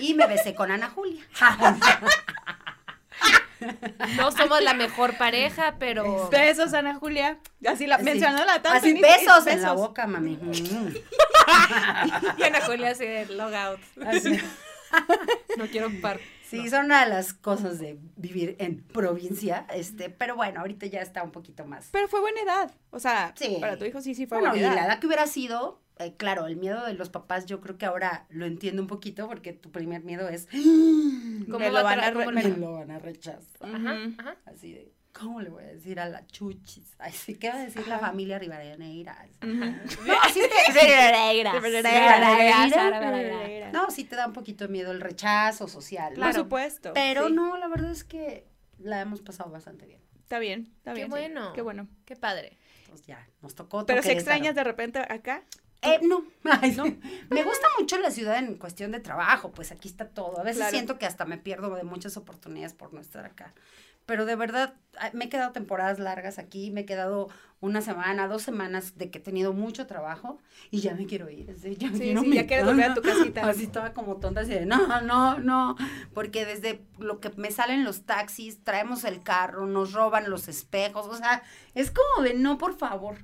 [0.00, 1.24] Y me besé con Ana Julia.
[4.16, 6.28] No somos la mejor pareja, pero.
[6.30, 7.38] Besos, Ana Julia.
[7.66, 8.70] Así la Así- mencionó la tanto.
[8.78, 10.36] Así, y- y- besos, en la boca, mami.
[10.36, 10.94] Mm.
[12.38, 13.80] Y Ana Julia así de log out.
[14.06, 14.38] Así.
[15.56, 16.20] No quiero ocupar.
[16.48, 21.00] Sí, son una de las cosas de vivir en provincia, este, pero bueno, ahorita ya
[21.00, 21.88] está un poquito más.
[21.90, 22.70] Pero fue buena edad.
[22.90, 23.56] O sea, Sí.
[23.60, 24.90] para tu hijo sí, sí fue Bueno, y buena la edad.
[24.92, 28.26] edad que hubiera sido, eh, claro, el miedo de los papás, yo creo que ahora
[28.28, 32.12] lo entiendo un poquito, porque tu primer miedo es, ¿Cómo Me va lo van a
[32.12, 33.74] cómo me lo van a rechazar.
[33.74, 34.36] Ajá, ajá.
[34.46, 36.96] Así de, ¿cómo le voy a decir a la chuchis?
[36.98, 39.26] Ay, sí, ¿qué va a decir la familia Rivadeneira?
[39.42, 40.82] No, sí te,
[43.72, 46.14] no, sí te da un poquito de miedo el rechazo social.
[46.14, 46.92] Por supuesto.
[46.92, 47.32] Pero sí.
[47.32, 50.00] no, la verdad es que la hemos pasado bastante bien.
[50.22, 51.06] Está bien, está Qué bien.
[51.06, 51.10] sí.
[51.10, 51.52] bueno.
[51.52, 51.88] Qué bueno.
[52.04, 52.58] Qué padre.
[52.80, 53.86] Entonces ya, nos tocó.
[53.86, 55.44] Pero si extrañas de repente acá.
[55.82, 56.24] Eh, no.
[56.76, 56.84] No.
[57.30, 60.40] Me gusta mucho la ciudad en cuestión de trabajo, pues aquí está todo.
[60.40, 60.72] A veces Claro.
[60.72, 63.54] siento que hasta me pierdo de muchas oportunidades por no estar acá.
[64.06, 67.28] Pero de verdad, ah, me he quedado temporadas largas aquí, me he quedado
[67.60, 70.38] una semana, dos semanas de que he tenido mucho trabajo
[70.70, 71.50] y ya me quiero ir.
[71.50, 73.40] así, ya Sí, quiero sí, ya quieres volver a tu casita.
[73.48, 75.76] Así toda como tonta, así de no, no, no.
[76.12, 81.06] Porque desde lo que me salen los taxis, traemos el carro, nos roban los espejos,
[81.06, 81.42] o sea,
[81.74, 83.16] es como de no, por favor.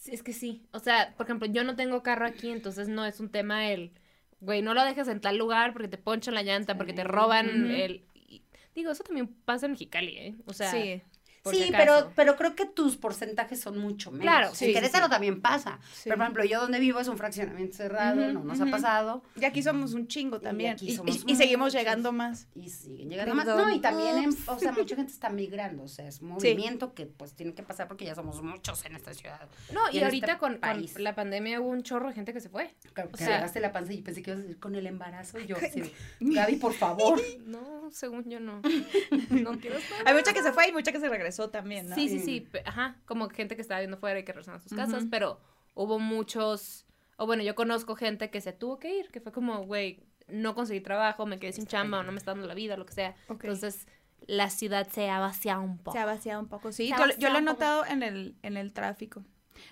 [0.00, 0.62] Sí, es que sí.
[0.72, 3.92] O sea, por ejemplo, yo no tengo carro aquí, entonces no es un tema el,
[4.40, 7.70] güey, no lo dejes en tal lugar porque te ponchan la llanta, porque te roban
[7.70, 8.06] el...
[8.14, 8.42] y-
[8.74, 10.34] digo, eso también pasa en Mexicali, ¿eh?
[10.46, 11.02] O sea, sí.
[11.44, 14.24] Sí, si pero, pero creo que tus porcentajes son mucho menos.
[14.24, 15.10] Claro, en sí, sí, Querétaro sí.
[15.10, 15.78] también pasa.
[16.04, 19.22] Pero, por ejemplo, yo donde vivo es un fraccionamiento cerrado, no nos ha pasado.
[19.40, 20.76] Y aquí somos un chingo también.
[20.80, 22.46] Y, y- y seguimos llegando más.
[22.54, 23.46] Y siguen llegando más.
[23.46, 23.68] Perdón.
[23.68, 25.84] No, y también, en- o sea, mucha gente está migrando.
[25.84, 29.14] O sea, es movimiento que pues tiene que pasar porque ya somos muchos en esta
[29.14, 29.48] ciudad.
[29.72, 30.98] No, y en ahorita este con, con país.
[30.98, 32.74] la pandemia hubo un chorro de gente que se fue.
[32.92, 34.86] Claro, O que sea- agarraste la panza y pensé que ibas a decir con el
[34.86, 35.38] embarazo.
[35.38, 37.20] Y yo, sí, Gaby, por favor.
[37.46, 38.60] No, según yo no.
[39.30, 40.06] No quiero estar.
[40.06, 41.94] Hay mucha que se fue y mucha que se regresó también, ¿no?
[41.94, 42.40] Sí, sí, sí.
[42.40, 45.40] pe- Ajá, como gente que estaba viendo fuera y que regresaron a sus casas, pero
[45.74, 49.64] hubo muchos, o bueno, yo conozco gente que se tuvo que ir, que fue como,
[49.64, 52.76] güey, no conseguí trabajo, me quedé sin chamba o no me está dando la vida,
[52.76, 53.14] lo que sea.
[53.28, 53.86] Entonces,
[54.26, 55.92] la ciudad se ha vaciado un poco.
[55.92, 56.88] Se ha vaciado un poco, sí.
[57.18, 59.24] Yo, lo he notado en el, en el tráfico.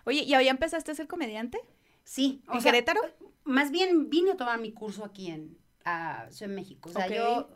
[0.04, 1.58] Oye, ¿y ya empezaste a ser comediante?
[2.04, 2.42] Sí.
[2.52, 3.00] ¿En Querétaro?
[3.44, 6.88] Más bien vine a tomar mi curso aquí en Ciudad de México.
[6.88, 7.48] O sea, yo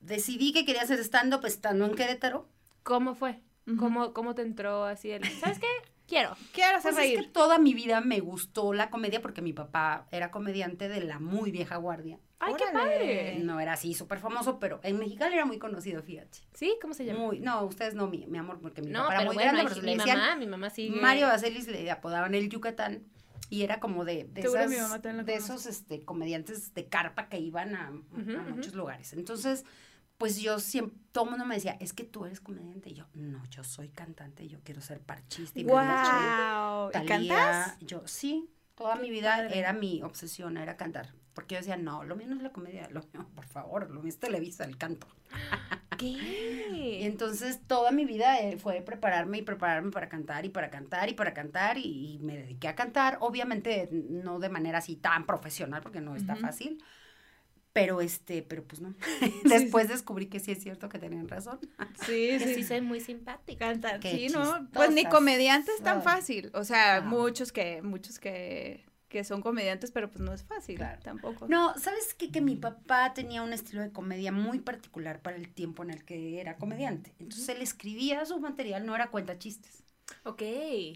[0.00, 2.48] decidí que quería hacer stand-up estando en Querétaro.
[2.84, 3.40] ¿Cómo fue?
[3.78, 5.66] ¿Cómo, ¿Cómo te entró así el, ¿sabes qué?
[6.06, 6.36] Quiero.
[6.52, 7.20] Quiero hacer Pues es reír.
[7.24, 11.18] que toda mi vida me gustó la comedia porque mi papá era comediante de la
[11.18, 12.18] muy vieja guardia.
[12.40, 13.38] ¡Ay, qué padre!
[13.42, 16.40] No era así súper famoso, pero en Mexicali era muy conocido, fíjate.
[16.52, 16.76] ¿Sí?
[16.82, 17.20] ¿Cómo se llama?
[17.20, 19.70] Muy, no, ustedes no, mi, mi amor, porque mi no, papá era muy bueno, grande,
[19.70, 21.00] pero mi le decían mamá, mi mamá sigue.
[21.00, 23.02] Mario Baselis le apodaban el Yucatán
[23.48, 27.92] y era como de, de, esas- de esos este, comediantes de carpa que iban a,
[28.50, 29.14] muchos lugares.
[29.14, 29.64] Entonces,
[30.18, 32.90] pues yo siempre, todo el mundo me decía, es que tú eres comediante.
[32.90, 35.58] Y yo, no, yo soy cantante, yo quiero ser parchista.
[35.58, 36.90] Y ¡Wow!
[36.90, 37.76] ¿Y cantas?
[37.80, 39.58] Yo, sí, toda mi vida padre.
[39.58, 41.14] era mi obsesión, era cantar.
[41.34, 44.00] Porque yo decía, no, lo mío no es la comedia, lo mío, por favor, lo
[44.00, 45.06] mío es Televisa, el canto.
[45.96, 47.04] Y ¿Qué?
[47.04, 51.14] entonces toda mi vida eh, fue prepararme y prepararme para cantar y para cantar y
[51.14, 55.82] para cantar y, y me dediqué a cantar, obviamente no de manera así tan profesional
[55.82, 56.42] porque no está Ujú.
[56.42, 56.82] fácil,
[57.74, 58.94] pero este, pero pues no.
[59.44, 61.58] Después descubrí que sí es cierto que tenían razón.
[62.06, 62.64] Sí, Que sí sí.
[62.64, 63.66] soy muy simpática.
[63.66, 64.66] Cantan, Qué sí, ¿no?
[64.72, 66.50] Pues ni chistosas comediante es tan fácil.
[66.54, 71.00] O sea, muchos que, muchos que, que son comediantes, pero pues no es fácil Claro.
[71.02, 71.46] tampoco.
[71.48, 72.30] No, ¿sabes qué?
[72.30, 76.04] Que mi papá tenía un estilo de comedia muy particular para el tiempo en el
[76.04, 77.12] que era comediante.
[77.18, 79.82] Entonces él escribía su material, no era cuenta chistes.
[80.24, 80.42] Ok.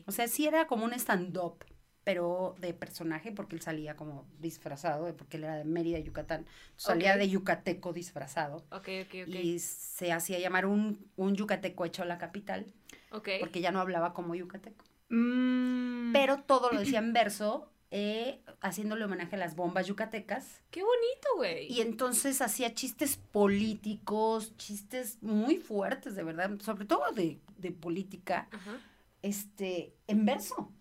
[0.06, 1.64] O sea, sí era como un stand-up,
[2.08, 6.46] pero de personaje, porque él salía como disfrazado, porque él era de Mérida, Yucatán.
[6.74, 8.64] Salía de yucateco disfrazado.
[8.70, 9.34] Ok, ok, ok.
[9.34, 12.64] Y se hacía llamar un, un yucateco hecho a la capital,
[13.10, 13.28] Ok.
[13.40, 14.86] porque ya no hablaba como yucateco.
[15.10, 16.12] Mm.
[16.14, 20.62] Pero todo lo decía en verso, eh, haciéndole homenaje a las bombas yucatecas.
[20.70, 21.70] Qué bonito, güey.
[21.70, 28.48] Y entonces hacía chistes políticos, chistes muy fuertes, de verdad, sobre todo de, de política,
[28.50, 28.80] Ajá.
[29.20, 30.72] este, en verso.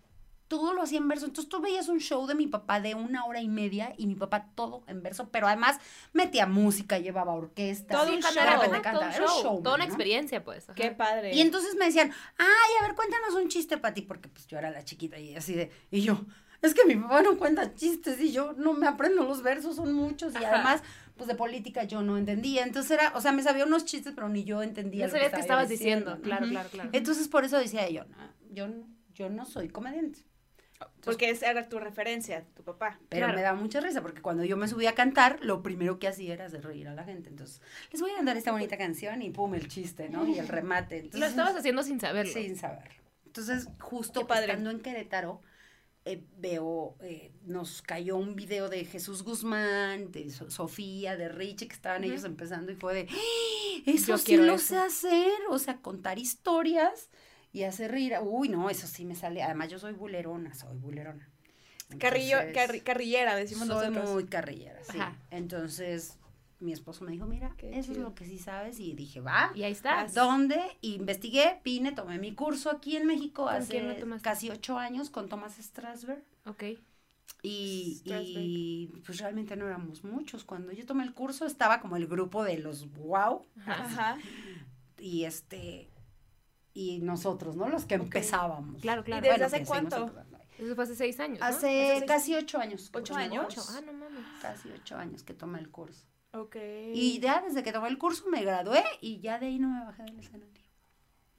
[0.48, 1.26] Todo lo hacía en verso.
[1.26, 4.16] Entonces tú veías un show de mi papá de una hora y media y mi
[4.16, 5.78] papá todo en verso, pero además
[6.14, 7.98] metía música, llevaba orquesta.
[7.98, 8.32] Todo un show.
[8.38, 9.16] ajá, repente todo un cantaba.
[9.16, 9.84] Era un show, una ¿no?
[9.84, 10.70] experiencia, pues.
[10.70, 10.76] ajá.
[10.76, 11.34] Qué padre.
[11.36, 14.58] Y entonces me decían, ay, a ver, cuéntanos un chiste para ti, porque pues yo
[14.58, 16.20] era la chiquita y así de, y yo,
[16.62, 19.94] es que mi papá no cuenta chistes y yo no me aprendo los versos, son
[19.94, 20.56] muchos y Ajá.
[20.56, 20.84] además,
[21.16, 24.30] pues de política yo no entendía, entonces era, o sea, me sabía unos chistes, pero
[24.30, 26.20] ni yo entendía No sabías que qué estaba estabas diciendo.
[26.22, 26.90] Claro, claro, claro.
[26.94, 28.18] Entonces por eso decía yo, no,
[28.52, 28.68] yo,
[29.14, 30.20] yo no soy comediante.
[31.04, 33.00] Porque esa era tu referencia, tu papá.
[33.10, 33.38] Pero Claro.
[33.38, 36.34] me da mucha risa porque cuando yo me subía a cantar, lo primero que hacía
[36.34, 37.30] era hacer reír a la gente.
[37.30, 37.62] Entonces,
[37.92, 40.28] les voy a cantar esta bonita canción y pum, el chiste, ¿no?
[40.28, 40.98] Y el remate.
[40.98, 42.32] Entonces, Lo estabas haciendo sin saberlo.
[42.34, 43.02] Sin saberlo.
[43.26, 44.48] Entonces, justo padre.
[44.52, 45.42] estando en Querétaro,
[46.06, 51.68] eh, veo, eh, nos cayó un video de Jesús Guzmán, de So- Sofía, de Richie,
[51.68, 52.12] que estaban Ujú.
[52.12, 53.82] ellos empezando y fue de, ¡Ah!
[53.86, 54.66] eso Yo sí lo eso.
[54.68, 57.10] sé hacer, o sea, contar historias
[57.58, 58.14] y hacer reír.
[58.22, 59.42] Uy, no, eso sí me sale.
[59.44, 61.30] Además, yo soy bulerona, soy bulerona.
[62.00, 64.10] Carrillo, carri- carrillera, decimos soy nosotros.
[64.12, 65.00] muy carrillera, sí.
[65.00, 65.16] Ajá.
[65.32, 66.18] Entonces,
[66.60, 68.80] mi esposo me dijo, mira, Qué eso es lo que sí sabes.
[68.80, 69.52] Y dije, va.
[69.56, 70.06] Y ahí está.
[70.14, 70.60] ¿Dónde?
[70.82, 74.24] Investigué, vine, tomé mi curso aquí en México ¿Con hace quién lo tomaste?
[74.24, 76.24] casi ocho años con Thomas Strasberg.
[76.46, 76.64] Ok.
[77.44, 80.44] Y, y, pues realmente no éramos muchos.
[80.44, 83.84] Cuando yo tomé el curso estaba como el grupo de los wow Ajá.
[83.86, 84.18] Ajá.
[85.00, 85.88] y este
[86.78, 87.68] y nosotros, ¿no?
[87.70, 88.04] Los que Ok.
[88.04, 88.82] empezábamos.
[88.82, 89.26] Claro, claro.
[89.26, 90.12] ¿Y desde Bueno, hace cuánto?
[90.60, 91.40] Eso fue hace seis años.
[91.40, 91.46] ¿no?
[91.46, 92.92] Hace Hace casi ocho años.
[92.94, 93.46] ¿Ocho años?
[93.48, 93.64] Ocho.
[93.70, 94.24] Ah, no mames.
[94.42, 96.06] Casi ocho años que tomé el curso.
[96.34, 96.56] Ok.
[96.94, 99.86] Y ya desde que tomé el curso me gradué y ya de ahí no me
[99.86, 100.48] bajé del escenario.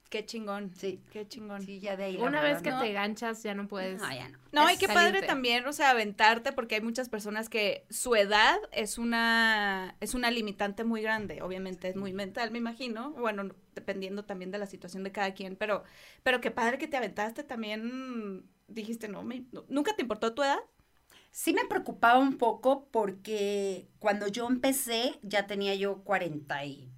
[0.08, 0.72] Qué chingón.
[0.74, 1.60] Sí, Qué chingón.
[1.62, 2.16] sí, ya de ahí.
[2.16, 2.80] Una vez que no.
[2.80, 4.00] te ganchas ya no puedes.
[4.00, 4.38] No, ya no.
[4.52, 4.94] No, Es y qué salirte.
[5.18, 10.14] padre también, o sea, aventarte, porque hay muchas personas que su edad es una, es
[10.14, 14.66] una limitante muy grande, obviamente es muy mental, me imagino, bueno, dependiendo también de la
[14.66, 15.84] situación de cada quien, pero,
[16.22, 20.42] pero qué padre que te aventaste también, dijiste, no, me- no- ¿nunca te importó tu
[20.42, 20.58] edad?
[21.30, 26.90] Sí me preocupaba un poco porque cuando yo empecé ya tenía yo 40 y,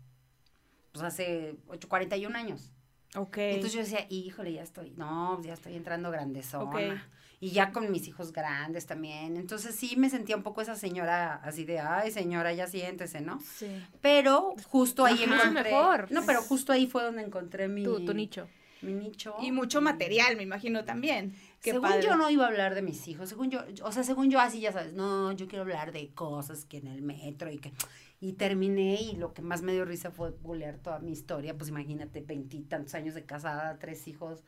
[0.92, 2.70] pues hace 8, 41 años.
[3.16, 3.36] Ok.
[3.38, 6.64] Entonces yo decía, híjole, ya estoy, no, ya estoy entrando grandezona.
[6.70, 7.00] Ok.
[7.42, 9.36] Y ya con mis hijos grandes también.
[9.38, 13.40] Entonces sí me sentía un poco esa señora así de, ay, señora, ya siéntese, ¿no?
[13.40, 13.66] sí.
[14.02, 15.70] Pero justo ahí Ajá, encontré.
[15.72, 16.12] mejor.
[16.12, 18.46] No, pero justo ahí fue donde encontré mi, Tu, tu nicho.
[18.82, 19.34] mi nicho.
[19.40, 21.34] Y mucho material, me imagino también.
[21.62, 22.02] Qué según padre.
[22.04, 24.60] yo no iba a hablar de mis hijos, según yo, o sea, según yo así
[24.60, 27.72] ya sabes, no, yo quiero hablar de cosas que en el metro y que
[28.20, 31.70] y terminé y lo que más me dio risa fue bulear toda mi historia, pues
[31.70, 34.44] imagínate, veintitantos años de casada, tres hijos.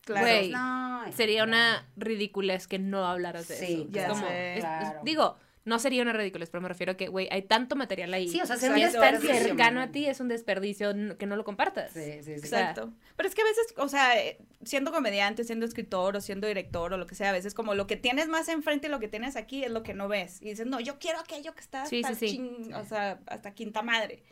[0.00, 0.26] Claro.
[0.26, 1.48] Güey, no, Sería no.
[1.52, 3.86] una ridiculez que no hablaras de Sí, eso.
[3.90, 5.00] ya Es como, es- claro.
[5.04, 8.28] digo, no sería una ridiculez, pero me refiero a que, güey, hay tanto material ahí.
[8.28, 11.92] Sí, o sea, un desperdicio, cercano a ti, es un desperdicio que no lo compartas.
[11.92, 12.46] Sí, sí, sí.
[12.48, 12.92] sea, Exacto.
[13.16, 16.92] Pero es que a veces, o sea, eh, siendo comediante, siendo escritor o siendo director
[16.92, 19.08] o lo que sea, a veces como lo que tienes más enfrente y lo que
[19.08, 20.42] tienes aquí es lo que no ves.
[20.42, 22.36] Y dices, no, yo quiero aquello que está Sí, hasta sí, sí.
[22.36, 24.22] chin- o sea, hasta quinta madre.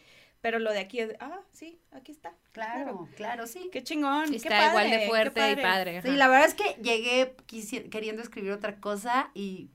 [0.43, 2.35] Pero lo de aquí es, ah, sí, aquí está.
[2.51, 3.71] Claro, claro, sí.
[3.73, 4.29] Qué chingón.
[4.29, 6.03] qué Está igual padre, de qué fuerte y padre.
[6.03, 6.17] Sí, ajá.
[6.17, 7.37] la verdad es que llegué
[7.91, 9.71] queriendo escribir otra cosa y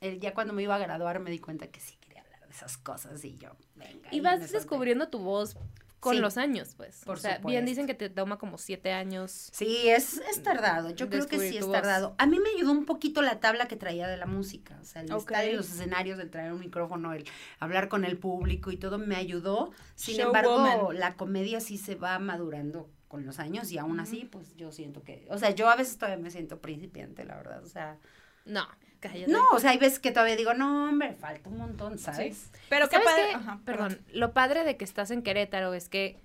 [0.00, 2.52] eh, ya cuando me iba a graduar me di cuenta que sí quería hablar de
[2.54, 4.08] esas cosas y yo, venga.
[4.10, 5.56] Y vas descubriendo tu voz
[6.00, 6.20] con Sí.
[6.20, 7.02] los años, pues.
[7.04, 9.50] Por o sea, bien dicen que te toma como siete años.
[9.52, 10.90] Sí, es, es tardado.
[10.90, 11.72] Yo creo que sí es voz.
[11.74, 12.16] tardado.
[12.18, 14.76] A mí me ayudó un poquito la tabla que traía de la música.
[14.82, 15.20] O sea, el Ok.
[15.30, 17.24] estar en los escenarios, el traer un micrófono, el
[17.60, 19.70] hablar con el público y todo me ayudó.
[19.94, 24.56] Sin embargo, la comedia sí se va madurando con los años y aún así, pues
[24.56, 27.62] yo siento que, o sea, yo a veces todavía me siento principiante, la verdad.
[27.62, 27.98] O sea,
[28.44, 28.66] No,
[29.02, 29.30] cállate.
[29.30, 32.50] no, o sea, hay veces que todavía digo, no, hombre, falta un montón, ¿sabes?
[32.70, 33.34] Pero qué ¿Sabes padre.
[33.34, 36.18] Ajá, perdón, lo padre de que estás en Querétaro es que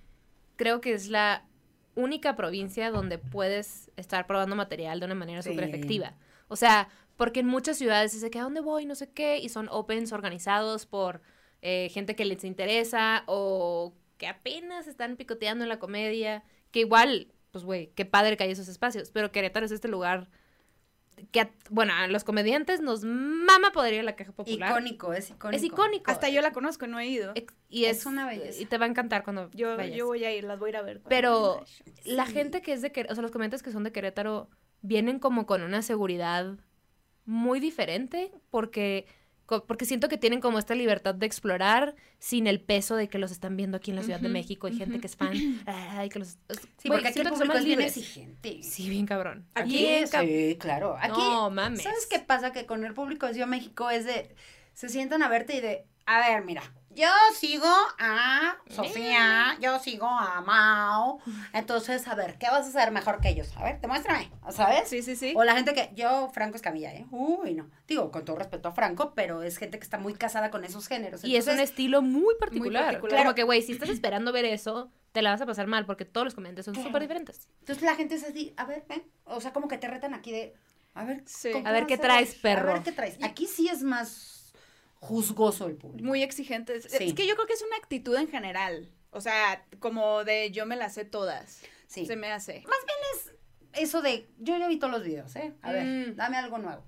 [0.56, 1.44] creo que es la
[1.94, 5.50] única provincia donde puedes estar probando material de una manera Sí.
[5.50, 6.14] súper efectiva.
[6.48, 9.38] O sea, porque en muchas ciudades es de que a dónde voy, no sé qué,
[9.38, 11.20] y son opens organizados por
[11.60, 17.32] eh, gente que les interesa o que apenas están picoteando en la comedia, que igual,
[17.50, 20.28] pues güey, qué padre que hay esos espacios, pero Querétaro es este lugar
[21.32, 24.70] que, a- bueno, a los comediantes nos mama poder ir a la caja popular.
[24.70, 25.56] Icónico, es icónico.
[25.56, 26.10] Es icónico.
[26.10, 27.32] Hasta yo la conozco, no he ido.
[27.34, 28.60] Ex- Y es, Es una belleza.
[28.60, 29.96] Y te va a encantar cuando Yo, vayas.
[29.96, 31.00] yo voy a ir, las voy a ir a ver.
[31.08, 31.64] Pero
[32.04, 32.32] la Sí.
[32.32, 34.48] gente que es de Querétaro, o sea, los comediantes que son de Querétaro
[34.80, 36.56] vienen como con una seguridad
[37.24, 39.06] muy diferente porque,
[39.66, 43.30] porque siento que tienen como esta libertad de explorar sin el peso de que los
[43.32, 45.00] están viendo aquí en la Ciudad de México y gente ujú.
[45.00, 45.32] que es fan.
[45.66, 48.62] Ay, que los, es- Sí, porque aquí el público más es bien exigente.
[48.62, 49.46] Sí, bien cabrón.
[49.54, 50.96] Aquí, cab- sí, claro.
[51.00, 51.82] Aquí, No, mames.
[51.82, 52.52] ¿sabes qué pasa?
[52.52, 54.34] Que con el público de Ciudad de México es de,
[54.74, 56.62] se sientan a verte y de, a ver, mira,
[56.94, 57.68] yo sigo
[57.98, 61.20] a Sofía, yo sigo a Mao,
[61.52, 63.54] entonces, a ver, ¿qué vas a hacer mejor que ellos?
[63.58, 64.88] A ver, demuéstrame, ¿sabes?
[64.88, 65.34] Sí, sí, sí.
[65.36, 67.06] O la gente que, yo, Franco Escamilla, ¿eh?
[67.10, 67.70] Uy, no.
[67.86, 70.88] Digo, con todo respeto a Franco, pero es gente que está muy casada con esos
[70.88, 71.22] géneros.
[71.24, 72.86] Y es un estilo muy particular.
[72.86, 73.18] particular.
[73.18, 76.06] Como que, güey, si estás esperando ver eso, te la vas a pasar mal porque
[76.06, 77.48] todos los comediantes son súper diferentes.
[77.60, 79.02] entonces la gente es así, a ver, ven.
[79.24, 80.54] O sea, como que te retan aquí de,
[80.94, 81.52] a ver, Sí.
[81.52, 82.70] ¿con A ver qué traes, perro.
[82.70, 83.18] A ver qué traes.
[83.22, 84.37] Aquí sí es más
[85.00, 86.04] juzgoso el público.
[86.06, 86.84] Muy exigentes.
[86.90, 87.04] Sí.
[87.08, 88.90] Es que yo creo que es una actitud en general.
[89.10, 91.62] O sea, como de yo me las sé todas.
[91.86, 92.04] Sí.
[92.06, 92.64] Se me hace.
[93.72, 95.54] Eso de, yo ya vi todos los videos, ¿eh?
[95.62, 96.16] A ver, Mm.
[96.16, 96.84] dame algo nuevo.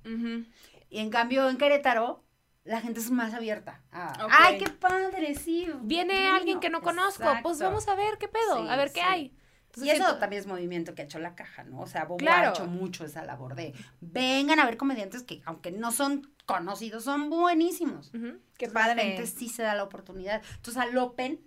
[0.89, 2.25] Y en cambio, en Querétaro,
[2.65, 3.83] la gente es más abierta.
[3.93, 5.69] Ay, qué padre, sí.
[5.83, 6.35] Viene divino".
[6.35, 9.07] alguien que no conozco, pues vamos a ver qué pedo, Sí, a ver qué sí.
[9.07, 9.37] hay.
[9.71, 11.81] Entonces, y eso siento- también es movimiento que ha hecho la caja, ¿no?
[11.81, 12.49] O sea, Bobo Claro.
[12.49, 17.05] ha hecho mucho esa labor de vengan a ver comediantes que, aunque no son conocidos,
[17.05, 18.09] son buenísimos.
[18.09, 18.39] Ujú.
[18.59, 18.95] Qué Entonces, padre.
[18.97, 20.43] La gente sí se da la oportunidad.
[20.57, 21.41] Entonces, al Open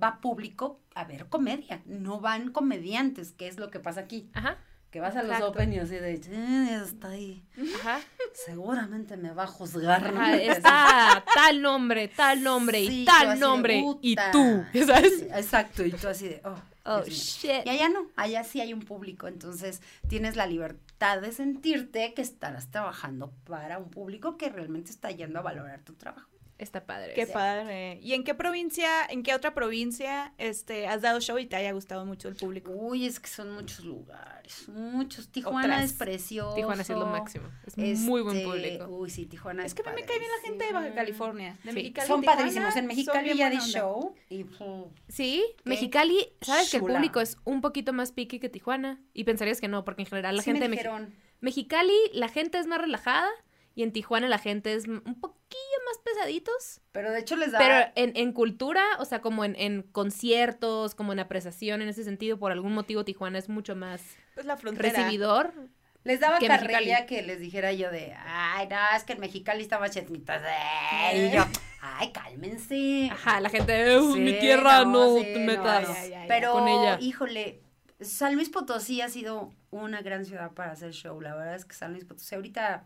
[0.00, 4.30] va público a ver comedia, no van comediantes, que es lo que pasa aquí.
[4.34, 4.58] Ajá,
[4.90, 5.40] Que vas a los.
[5.40, 7.44] Open y así de, "Eh, está ahí,
[7.76, 8.00] ajá.
[8.34, 10.04] seguramente me va a juzgar.
[10.04, 15.18] Ajá, está tal nombre, tal nombre Sí, y tal de, nombre y tú, ¿sabes?
[15.20, 17.66] Sí, Exacto, y tú así de, oh, Oh, shit.
[17.66, 22.22] Y allá no, allá sí hay un público, entonces tienes la libertad de sentirte que
[22.22, 26.30] estarás trabajando para un público que realmente está yendo a valorar tu trabajo.
[26.60, 27.14] Está padre.
[27.14, 27.32] Qué sí.
[27.32, 27.98] padre.
[28.02, 31.72] ¿Y en qué provincia, en qué otra provincia este, has dado show y te haya
[31.72, 32.70] gustado mucho el público?
[32.70, 35.28] Uy, es que son muchos lugares, muchos.
[35.28, 35.84] Tijuana Otras.
[35.84, 36.54] es precioso.
[36.54, 37.48] Tijuana sí es lo máximo.
[37.76, 38.86] Es muy buen Este, público.
[38.88, 40.92] Uy, sí, Tijuana es Es que me cae bien la gente de Baja.
[40.94, 41.58] California.
[41.64, 41.76] De Sí.
[41.76, 42.76] Mexicali, Son Tijuana, padrísimos.
[42.76, 44.44] En Mexicali ya di show y
[45.08, 49.24] Sí, Qué Mexicali, sabes que el público es un poquito más piqui que Tijuana y
[49.24, 51.08] pensarías que no, porque en general la sí gente me de.
[51.40, 53.28] Mexicali, la gente es más relajada
[53.74, 57.58] y en Tijuana la gente es un poquillo más pesaditos, Pero de hecho les da.
[57.58, 62.04] pero en, en cultura, o sea, como en, en conciertos, como en apreciación, en ese
[62.04, 64.00] sentido, por algún motivo Tijuana es mucho más
[64.34, 64.90] Pues la frontera.
[64.90, 65.52] recibidor.
[66.02, 69.62] Les daba que carrilla que les dijera yo de, ay, no, es que en Mexicali
[69.62, 70.42] está más chetmitas.
[71.12, 71.44] eh", Y yo,
[71.82, 73.10] ay, cálmense.
[73.12, 75.94] Ajá, la gente, "Uh, Sí, mi tierra, no, sí, te no, metas no.
[75.94, 76.24] ya, ya, ya.
[76.26, 76.98] Pero, con ella.
[77.00, 77.60] híjole,
[78.00, 81.20] San Luis Potosí ha sido una gran ciudad para hacer show.
[81.20, 82.84] La verdad es que San Luis Potosí ahorita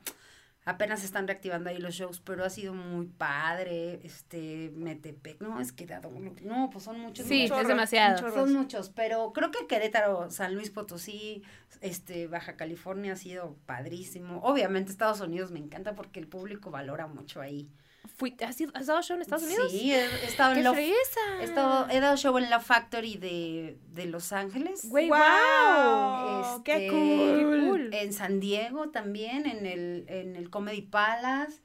[0.64, 4.00] apenas están reactivando ahí los shows, pero ha sido muy padre.
[4.02, 6.10] Este, Metepec, no, es que dado,
[6.42, 7.26] no, pues son muchos.
[7.26, 7.62] Sí, muchos.
[7.62, 8.32] es demasiado.
[8.32, 11.42] Son muchos, pero creo que Querétaro, San Luis Potosí,
[11.80, 14.40] este, Baja California ha sido padrísimo.
[14.42, 17.70] Obviamente Estados Unidos me encanta porque el público valora mucho ahí.
[18.16, 19.70] Fui- ¿has, ido- has dado show en Estados Unidos?
[19.72, 21.20] Sí, he, he estado ¡Qué en Love, fresa!
[21.40, 24.88] he, estado- he dado show en la Factory de, de Los Ángeles.
[24.88, 26.62] Güey, ¡Wow!
[26.64, 27.66] ¡Qué Este, cool!
[27.68, 27.94] cool.
[27.94, 31.60] En San Diego también, en el, en el Comedy Palace.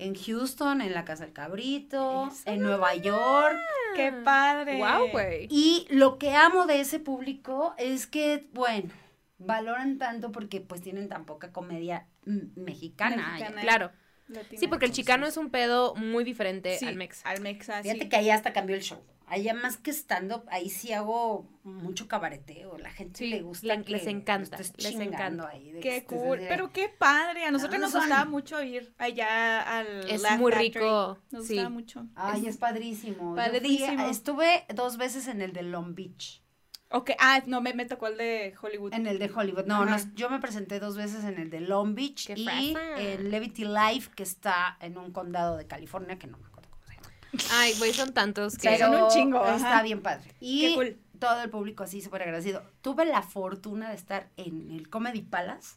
[0.00, 3.56] en Houston, en la Casa del Cabrito, en Nueva York.
[3.96, 4.78] ¡Qué padre!
[4.78, 5.48] Wow, güey.
[5.50, 8.90] Y lo que amo de ese público es que, bueno,
[9.38, 13.32] valoran tanto porque pues tienen tan poca comedia mexicana.
[13.32, 13.60] Mexicana.
[13.62, 13.90] Claro.
[14.28, 14.60] Latina.
[14.60, 17.20] Sí, porque el chicano es un pedo muy diferente Sí, al mex.
[17.24, 18.08] Al mexa, Fíjate sí.
[18.08, 18.98] que ahí hasta cambió el show.
[19.30, 22.78] Allá más que stand-up, ahí sí hago mucho cabareteo.
[22.78, 25.48] La gente Sí, le gusta le- que les encanta, estés les encanta.
[25.48, 26.38] ahí, de Qué cool.
[26.38, 27.44] de- Pero qué padre.
[27.44, 30.68] A nosotros nos gustaba mucho ir allá al Es muy Factory.
[30.68, 31.54] rico, Nos sí.
[31.54, 32.06] gustaba mucho.
[32.14, 33.36] Ay, es padrísimo.
[33.36, 34.08] Yo fui- Padrísimo.
[34.08, 36.42] estuve dos veces en el de Long Beach.
[36.90, 38.94] Ok, ah, no, me, me tocó el de Hollywood.
[38.94, 39.66] En el de Hollywood.
[39.66, 43.30] No, no, yo me presenté dos veces en el de Long Beach Qué y en
[43.30, 46.94] Levity Life, que está en un condado de California, que no me acuerdo cómo se
[46.94, 47.10] llama.
[47.52, 48.70] Ay, güey, son tantos que...
[48.70, 49.82] Pero- son un chingo, Está ajá.
[49.82, 50.32] bien padre.
[50.40, 50.98] Y Qué cool.
[51.18, 52.62] todo el público así súper agradecido.
[52.80, 55.76] Tuve la fortuna de estar en el Comedy Palace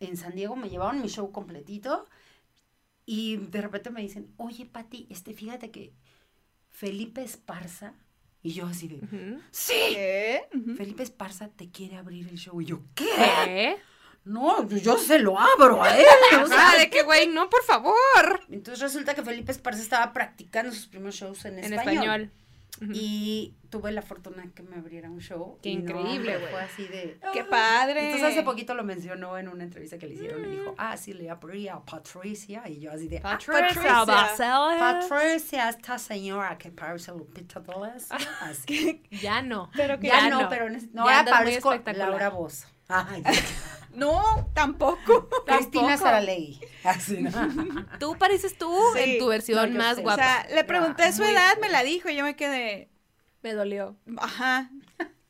[0.00, 0.56] en San Diego.
[0.56, 2.04] Me llevaron mi show completito.
[3.06, 5.94] Y de repente me dicen, oye, Pati, este, fíjate que
[6.70, 7.94] Felipe Esparza.
[8.48, 9.38] Y yo así de.
[9.50, 9.74] ¡Sí!
[10.78, 12.58] Felipe Esparza te quiere abrir el show.
[12.62, 13.04] Y yo, ¿qué?
[13.44, 13.76] ¿Qué?
[14.24, 16.06] No, yo se lo abro a él.
[16.42, 16.70] o sea.
[16.70, 17.94] Ah, de que, güey, no, por favor.
[18.48, 21.92] Entonces resulta que Felipe Esparza estaba practicando sus primeros shows en, En español.
[22.04, 22.30] español.
[22.92, 25.58] Y tuve la fortuna que me abriera un show.
[25.62, 26.50] Qué y increíble, güey.
[26.50, 27.18] Fue así de.
[27.32, 27.46] ¡Qué "Ah".
[27.50, 28.06] padre!
[28.06, 30.42] Entonces hace poquito lo mencionó en una entrevista que le hicieron.
[30.42, 32.62] Me dijo, ah, sí, le abrí a Patricia.
[32.68, 33.18] Y yo así de.
[33.18, 34.78] "Ah, Patricia Patricia.
[34.78, 38.16] Patricia, esta señora que parece Lupita D'Alessio.
[38.40, 39.02] Así.
[39.10, 39.70] Ya no.
[39.76, 40.48] Pero que Ya, ya no, no.
[40.48, 42.08] pero no, Ya ahora parezco espectacular.
[42.10, 42.66] Laura Bozo.
[42.88, 43.22] Ay,
[43.94, 44.22] No,
[44.54, 45.28] tampoco.
[45.46, 45.96] Cristina.
[45.96, 46.60] Saralegui.
[46.84, 47.30] Así, ¿no?
[47.98, 49.00] Tú pareces tú Sí.
[49.02, 50.00] en tu versión No, más sé.
[50.00, 50.22] O guapa.
[50.22, 52.90] sea, le pregunté su Muy edad, me la dijo y yo me quedé,
[53.42, 53.96] me dolió.
[54.18, 54.70] ajá.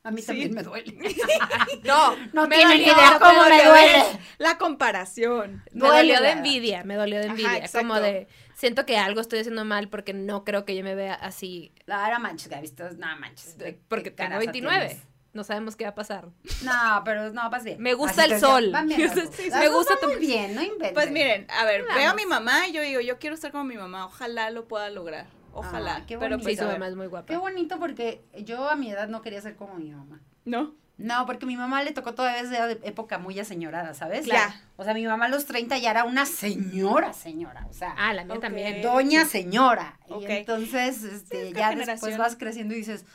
[0.03, 0.27] A mí Sí.
[0.27, 0.97] también me duele.
[1.83, 4.03] No, No me tienen dolió, idea cómo me duele.
[4.37, 5.63] La comparación.
[5.71, 7.67] Me Duele, dolió de envidia, me dolió de envidia.
[7.73, 11.15] como de, siento que algo estoy haciendo mal porque no creo que yo me vea
[11.15, 11.73] así.
[11.87, 13.57] Ahora manches, Gaby, estás- no manches.
[13.57, 14.87] de- ¿qué porque tengo caraza 29.
[14.87, 15.03] tienes?
[15.33, 16.27] No sabemos qué va a pasar.
[16.63, 17.79] No, pero no, vas bien.
[17.81, 18.71] Me gusta Así el sol.
[18.71, 20.93] van bien Sí, sí, Las me gusta muy bien, no inventes.
[20.93, 21.95] Pues miren, a ver, Vamos.
[21.97, 24.67] veo a mi mamá y yo digo, yo quiero estar como mi mamá, ojalá lo
[24.67, 25.27] pueda lograr.
[25.53, 25.97] Ojalá.
[25.97, 26.49] Ah, qué pero bonito.
[26.49, 27.27] Sí, pues, su mamá es muy guapa.
[27.27, 30.19] Qué bonito porque yo a mi edad no quería ser como mi mamá.
[30.45, 30.73] ¿No?
[30.97, 34.25] No, porque mi mamá le tocó todavía de época muy aseñorada, ¿sabes?
[34.25, 34.51] Claro.
[34.75, 37.67] O sea, mi mamá a los 30 ya era una señora, señora.
[37.69, 38.81] O sea, Ah, la mía también.
[38.81, 39.97] doña señora.
[40.09, 40.23] Ok.
[40.23, 41.95] Y entonces, este, ya generación.
[41.95, 43.05] después vas creciendo y dices,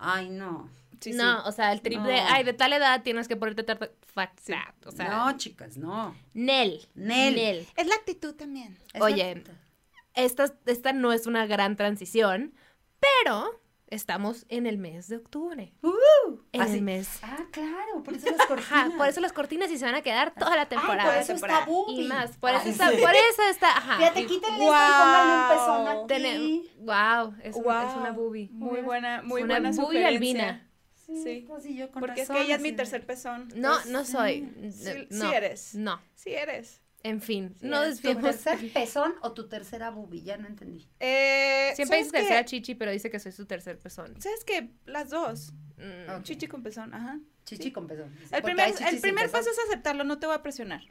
[0.00, 0.68] ay, no.
[1.00, 3.90] Sí, no, o sea, el trip de, ay, de tal edad tienes que ponerte tarta.
[4.12, 4.74] Fuck that.
[4.86, 6.14] O sea, no, chicas, no.
[6.34, 6.86] Nel.
[6.94, 7.34] Nel.
[7.34, 7.68] Nel.
[7.76, 8.76] Es la actitud también.
[9.00, 9.44] Oye.
[10.14, 12.52] Esta, esta no es una gran transición,
[12.98, 13.59] pero
[13.90, 15.72] estamos en el mes de octubre.
[15.82, 15.90] Uh,
[16.52, 16.74] En así.
[16.74, 17.08] el mes.
[17.22, 18.72] Ah, claro, por eso las cortinas.
[18.72, 21.02] Ajá, por eso las cortinas y se van a quedar toda la temporada.
[21.02, 21.58] Ay, por eso temporada.
[21.60, 22.04] está Bubi.
[22.04, 22.36] y más.
[22.36, 22.96] Por eso Ay, está, sí.
[23.00, 23.96] por eso está, ajá.
[23.98, 24.80] Fíjate, quítenle Guau.
[24.80, 26.70] esto y pónganle un pezón aquí.
[26.78, 28.22] Wow, es, un- es una Wow.
[28.24, 28.48] boobie.
[28.52, 30.08] Muy buena, muy una buena boobie sugerencia.
[30.08, 30.66] albina.
[30.94, 31.44] Sí, Sí.
[31.48, 33.48] pues, yo con Porque es que ella es mi tercer pezón.
[33.56, 34.48] No, Pues, no soy.
[34.70, 35.74] Sí, no, sí eres.
[35.74, 36.79] No, Sí eres.
[37.02, 38.00] En fin, Sí no eres.
[38.00, 38.42] ¿Tu desviemos.
[38.42, 40.22] tercer pezón o tu tercera bubi?
[40.22, 40.88] Ya no entendí.
[41.00, 42.44] Eh, Siempre ¿sabes dice tercera qué?
[42.46, 44.20] chichi, pero dice que soy su tercer pezón.
[44.20, 44.70] ¿Sabes qué?
[44.86, 45.52] Las dos.
[45.78, 46.22] Mm.
[46.22, 47.18] Chichi con pezón, ajá.
[47.44, 47.72] Chichi Sí.
[47.72, 48.14] con pezón.
[48.30, 49.40] El primer, el primer pezón.
[49.40, 50.82] paso es aceptarlo, no te voy a presionar.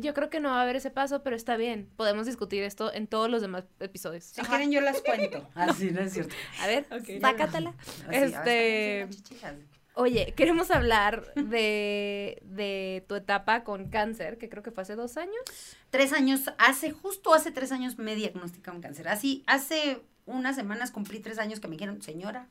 [0.00, 1.88] Yo creo que no va a haber ese paso, pero está bien.
[1.96, 4.24] Podemos discutir esto en todos los demás episodios.
[4.24, 5.48] Si quieren yo las cuento.
[5.54, 6.34] Así, no es cierto.
[6.60, 7.20] A ver, Ok.
[7.20, 7.74] sácatela.
[8.08, 9.02] Así, Este-
[9.42, 9.66] a ver,
[9.98, 15.16] Oye, queremos hablar de, de tu etapa con cáncer, que creo que fue hace dos
[15.16, 15.40] años.
[15.88, 19.08] Tres años, hace, justo hace tres años me diagnosticaron cáncer.
[19.08, 22.46] Así, hace unas semanas cumplí tres años que me dijeron, señora,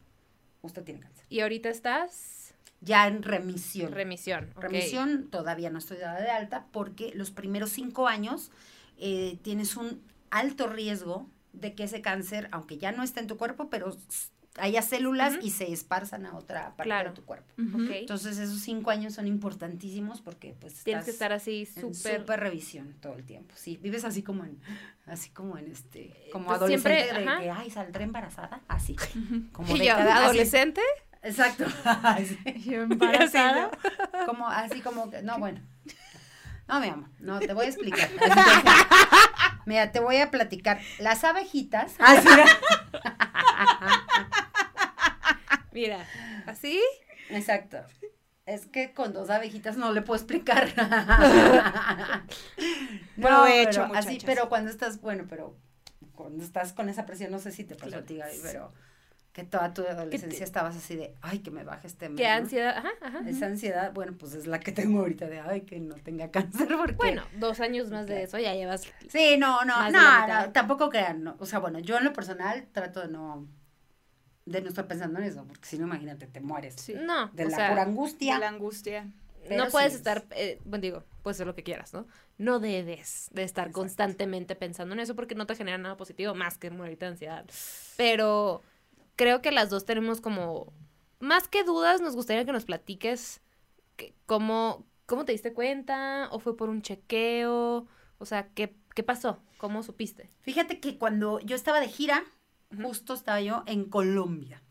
[0.64, 1.24] usted tiene cáncer.
[1.30, 3.92] Y ahorita estás Ya en remisión.
[3.92, 4.50] remisión.
[4.56, 8.50] Remisión, todavía no estoy dada de alta porque los primeros cinco años
[8.98, 13.38] eh, tienes un alto riesgo de que ese cáncer, aunque ya no está en tu
[13.38, 13.96] cuerpo, pero
[14.58, 17.10] haya células y se esparzan a otra parte Claro.
[17.10, 17.52] de tu cuerpo.
[17.58, 22.20] Entonces esos cinco años son importantísimos porque pues Tienes que estar así súper...
[22.22, 23.54] súper revisión todo el tiempo.
[23.58, 24.60] Sí, vives así como en,
[25.08, 27.42] así como en este, como Pues adolescente siempre, de ajá.
[27.42, 28.96] que, ay, saldré embarazada, así.
[29.52, 30.24] Como Y de yo, cada- así.
[30.26, 30.82] adolescente,
[31.22, 31.66] Exacto.
[32.04, 32.38] Así.
[32.66, 33.72] Yo embarazada.
[34.28, 35.60] Como, así como que, no, bueno.
[36.68, 38.10] No, mi amor, no, te voy a explicar.
[39.66, 40.80] Mira, te voy a platicar.
[41.00, 41.96] Las abejitas.
[42.00, 42.28] Así,
[45.76, 46.08] mira,
[46.48, 46.82] así.
[47.30, 47.78] exacto.
[48.48, 50.72] Es que con dos abejitas no le puedo explicar.
[53.18, 55.58] no, Provecho, pero así, pero cuando estás, bueno, pero
[56.14, 58.04] cuando estás con esa presión, no sé si te pasó Claro.
[58.04, 58.72] a ti, Gaby, pero
[59.34, 62.18] que toda tu adolescencia estabas así de, ay, que me baje este mes.
[62.18, 63.20] Qué ansiedad, ajá, ajá.
[63.28, 66.70] Esa ansiedad, bueno, pues es la que tengo ahorita de, ay, que no tenga cáncer,
[66.78, 66.94] porque...
[66.94, 68.84] Bueno, dos años más de eso ya llevas.
[69.10, 71.36] Sí, no, no, no, no, tampoco crean, no.
[71.40, 73.46] O sea, bueno, yo en lo personal trato de no,
[74.46, 76.76] de no estar pensando en eso, porque si no, imagínate, te mueres.
[76.78, 76.94] Sí.
[76.96, 78.40] No, De o la sea, pura De angustia.
[78.40, 79.08] la angustia.
[79.48, 82.06] pero no puedes sí estar, eh, bueno, digo, puedes hacer lo que quieras, ¿no?
[82.38, 83.80] No debes de estar Exacto.
[83.82, 87.46] constantemente pensando en eso porque no te genera nada positivo más que morirte de ansiedad.
[87.98, 88.62] Pero
[89.16, 90.72] creo que las dos tenemos como,
[91.20, 93.42] más que dudas, nos gustaría que nos platiques
[93.96, 97.88] que- cómo, cómo te diste cuenta o fue por un chequeo,
[98.20, 99.40] o sea, ¿qué, qué pasó?
[99.58, 100.30] ¿Cómo supiste?
[100.42, 102.24] Fíjate que cuando yo estaba de gira,
[102.84, 104.62] Justo estaba yo en Colombia.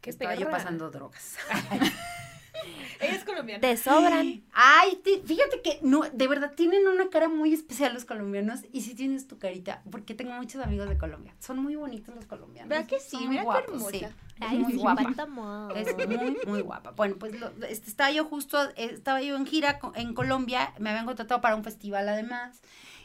[0.00, 1.36] ¿Qué estaba yo pasando drogas.
[3.00, 3.60] Ella es colombiana.
[3.60, 4.42] Te sobran.
[4.52, 8.94] Ay, fíjate que no, de verdad tienen una cara muy especial los colombianos y si
[8.94, 11.34] tienes tu carita, porque tengo muchos amigos de Colombia.
[11.40, 12.68] Son muy bonitos los colombianos.
[12.68, 13.16] ¿Verdad que sí?
[13.16, 13.90] Son qué hermosa.
[13.90, 14.06] sí.
[14.40, 15.02] Ay, muy sí, guapa.
[15.74, 16.90] Es muy, muy guapa.
[16.92, 20.90] Bueno, pues lo- este, estaba yo justo, eh, estaba yo en gira en Colombia, me
[20.90, 22.60] habían contratado para un festival además,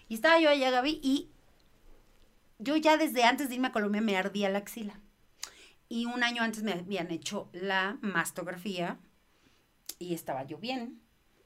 [0.08, 1.30] y estaba yo allá, Gaby, y
[2.60, 5.00] yo ya desde antes de irme a Colombia me ardía la axila.
[5.88, 9.00] Y un año antes me habían hecho la mastografía
[9.98, 11.02] y estaba yo bien,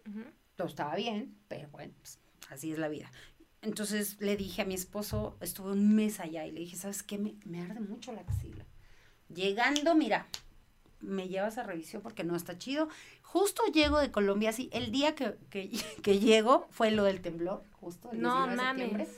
[0.08, 0.24] Ujú.
[0.58, 3.10] todo estaba bien, pero bueno, pues, así es la vida.
[3.62, 7.18] Entonces le dije a mi esposo, estuve un mes allá y le dije, ¿sabes qué?
[7.18, 8.66] Me, me arde mucho la axila.
[9.34, 10.28] Llegando, mira,
[11.00, 12.90] me llevas a revisión porque no está chido.
[13.22, 15.70] Justo llego de Colombia, así, el día que, que,
[16.04, 19.04] que llego fue lo del temblor, justo el No 19 de septiembre.
[19.06, 19.18] mames.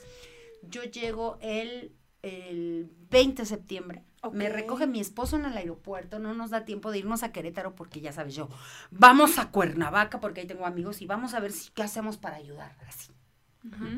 [0.70, 4.04] Yo llego el, el 20 de septiembre.
[4.34, 7.76] Me recoge mi esposo en el aeropuerto, no nos da tiempo de irnos a Querétaro
[7.76, 8.50] porque ya sabes yo,
[8.90, 12.38] vamos a Cuernavaca porque ahí tengo amigos y vamos a ver si qué hacemos para
[12.38, 13.12] ayudar, así.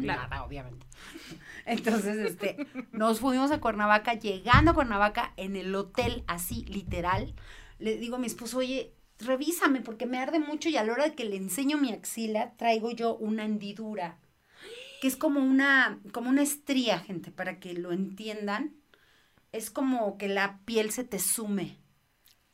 [0.02, 0.24] Claro.
[0.24, 0.86] Nada, obviamente.
[1.66, 7.34] Entonces, este, nos fuimos a Cuernavaca, llegando a Cuernavaca en el hotel, así, literal,
[7.80, 11.04] le digo a mi esposo, oye, revísame porque me arde mucho y a la hora
[11.06, 14.18] de que le enseño mi axila, traigo yo una hendidura,
[15.00, 18.76] que es como una, como una estría, gente, para que lo entiendan.
[19.52, 21.78] Es como que la piel se te sume.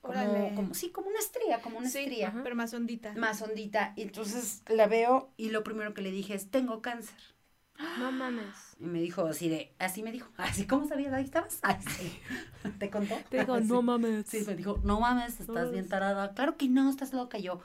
[0.02, 3.14] Como, como, sí, como una estría, como una Sí, estría pero más hondita.
[3.14, 3.94] más hondita.
[3.96, 7.16] Y entonces la veo y lo primero que le dije es, tengo cáncer.
[7.96, 8.76] No mames.
[8.80, 11.14] Y me dijo así de, así me dijo, así, ¿cómo sabías?
[11.14, 11.60] Ahí estabas.
[11.64, 12.20] Ay, sí.
[12.80, 13.16] ¿Te contó?
[13.30, 13.68] Te digo, Sí.
[13.68, 14.26] no mames.
[14.28, 15.72] Sí, me dijo, no mames, estás mames.
[15.72, 16.34] bien tarada.
[16.34, 17.38] Claro que no, estás loca.
[17.38, 17.62] Yo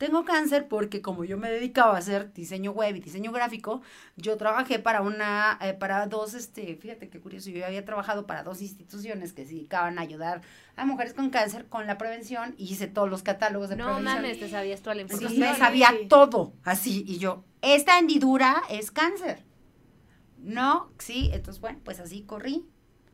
[0.00, 3.82] tengo cáncer porque como yo me dedicaba a hacer diseño web y diseño gráfico,
[4.16, 8.42] yo trabajé para una, eh, para dos, este, fíjate qué curioso, yo había trabajado para
[8.42, 10.40] dos instituciones que se dedicaban a ayudar
[10.74, 14.14] a mujeres con cáncer con la prevención y hice todos los catálogos de No prevención.
[14.14, 15.38] mames, te sabías toda la información.
[15.38, 15.58] me Sí.
[15.60, 19.44] sabía todo, así, y yo, esta hendidura es cáncer.
[20.38, 22.64] No, sí, entonces bueno, pues así corrí.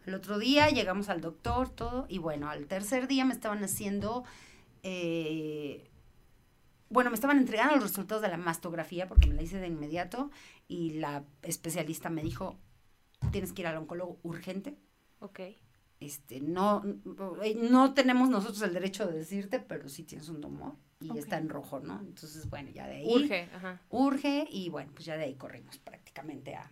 [0.07, 4.23] El otro día llegamos al doctor, todo, y bueno, al tercer día me estaban haciendo,
[4.85, 5.91] eh,
[6.89, 10.31] bueno, me estaban entregando los resultados de la mastografía porque me la hice de inmediato
[10.69, 12.59] y la especialista me dijo,
[13.33, 14.77] tienes que ir al oncólogo urgente.
[15.21, 15.41] Ok.
[15.99, 16.83] Este, no,
[17.57, 21.49] no tenemos nosotros el derecho de decirte, pero sí tienes un tumor y está en
[21.49, 22.01] rojo, ¿no?
[22.01, 23.81] Entonces, bueno, ya de ahí Urge, ajá.
[23.91, 26.71] urge y bueno, pues ya de ahí corrimos prácticamente a,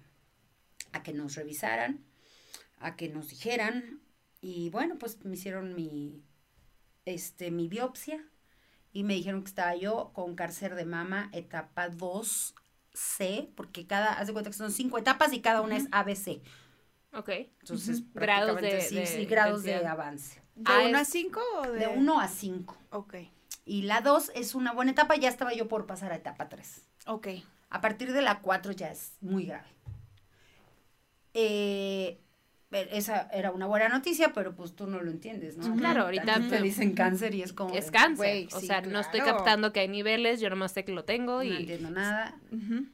[0.93, 2.05] a que nos revisaran,
[2.79, 4.01] a que nos dijeran
[4.41, 6.23] y bueno, pues me hicieron mi,
[7.07, 8.23] este, mi biopsia
[8.95, 14.29] y me dijeron que estaba yo con cáncer de mama etapa 2C, porque cada, haz
[14.29, 16.41] de cuenta que son cinco etapas y cada una es ABC.
[17.13, 17.29] Ok.
[17.61, 18.09] Entonces, Ujú.
[18.15, 19.93] Grados de- prácticamente sí, de sí, grados de intensidad.
[19.93, 20.41] avance.
[20.55, 21.79] ¿De Ah, 1 a es- 5 o de...?
[21.81, 22.77] De 1 a 5.
[22.91, 23.15] Ok,
[23.67, 26.87] Y la 2 es una buena etapa, ya estaba yo por pasar a etapa 3.
[27.07, 27.29] ok.
[27.71, 29.67] A partir de la 4 ya es muy grave.
[31.35, 32.21] Eh,
[32.93, 35.77] esa era una buena noticia, pero pues tú no lo entiendes, ¿no?
[35.77, 37.75] Claro, ahorita te te- dicen cáncer y es como...
[37.75, 38.17] Es cáncer.
[38.17, 41.05] Güey, o sí, sea, no estoy captando que hay niveles, yo nomás sé que lo
[41.05, 41.57] tengo No y.
[41.57, 42.39] entiendo nada.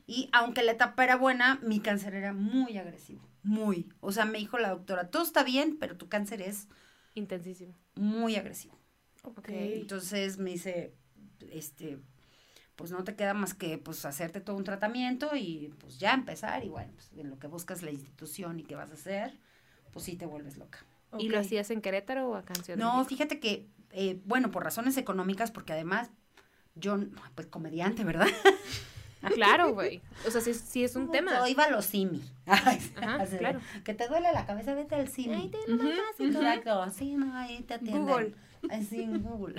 [0.07, 3.27] Y aunque la etapa era buena, mi cáncer era muy agresivo.
[3.43, 3.89] Muy.
[4.01, 6.69] O sea, me dijo la doctora, todo está bien, pero tu cáncer es
[7.15, 7.75] Intensísimo.
[7.95, 8.79] muy agresivo.
[9.23, 9.49] Ok.
[9.49, 10.95] Entonces me dice,
[11.51, 11.99] este,
[12.77, 16.65] pues no te queda más que pues hacerte todo un tratamiento y pues ya empezar
[16.65, 19.39] y bueno, pues en lo que buscas la institución y qué vas a hacer,
[19.93, 20.79] pues sí te vuelves loca.
[21.19, 24.51] ¿Y lo hacías en Querétaro o acá en Ciudad de No, fíjate que, eh, bueno,
[24.51, 26.11] por razones económicas, porque además
[26.77, 26.99] yo,
[27.35, 28.29] pues comediante, ¿verdad?
[29.35, 30.01] Claro, güey.
[30.27, 31.39] O sea, sí, sí es un tema.
[31.39, 32.23] Soy valosimi.
[32.47, 33.61] Ay, Ajá, así de, claro.
[33.85, 35.37] Que te duele la cabeza, vete al cine.
[35.37, 35.89] Ahí te ujú.
[36.25, 38.07] Exacto, sí, no, ahí te atienden.
[38.07, 38.35] Google.
[38.71, 39.57] Así en Google.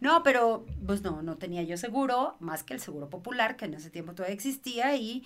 [0.00, 3.74] No, pero pues no, no tenía yo seguro, más que el seguro popular, que en
[3.74, 5.24] ese tiempo todavía existía, y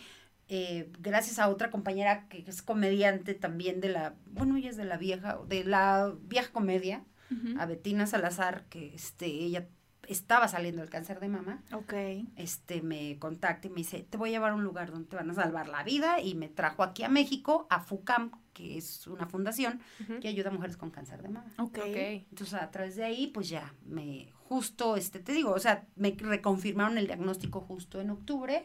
[0.55, 4.85] eh, gracias a otra compañera que es comediante también de la, bueno, ella es de
[4.85, 7.59] la vieja, de la vieja comedia, Ujú.
[7.59, 9.67] a Betina Salazar, que este, ella
[10.07, 11.95] estaba saliendo del cáncer de mama, Ok.
[12.37, 15.17] este, me contacta y me dice, te voy a llevar a un lugar donde te
[15.17, 19.07] van a salvar la vida, y me trajo aquí a México, a FUCAM, que es
[19.07, 20.21] una fundación Ujú.
[20.21, 21.51] que ayuda a mujeres con cáncer de mama.
[21.59, 21.79] Ok.
[21.79, 21.97] Ok.
[21.97, 26.11] Entonces, a través de ahí, pues ya, me, justo, este, te digo, o sea, me
[26.19, 28.65] reconfirmaron el diagnóstico justo en octubre,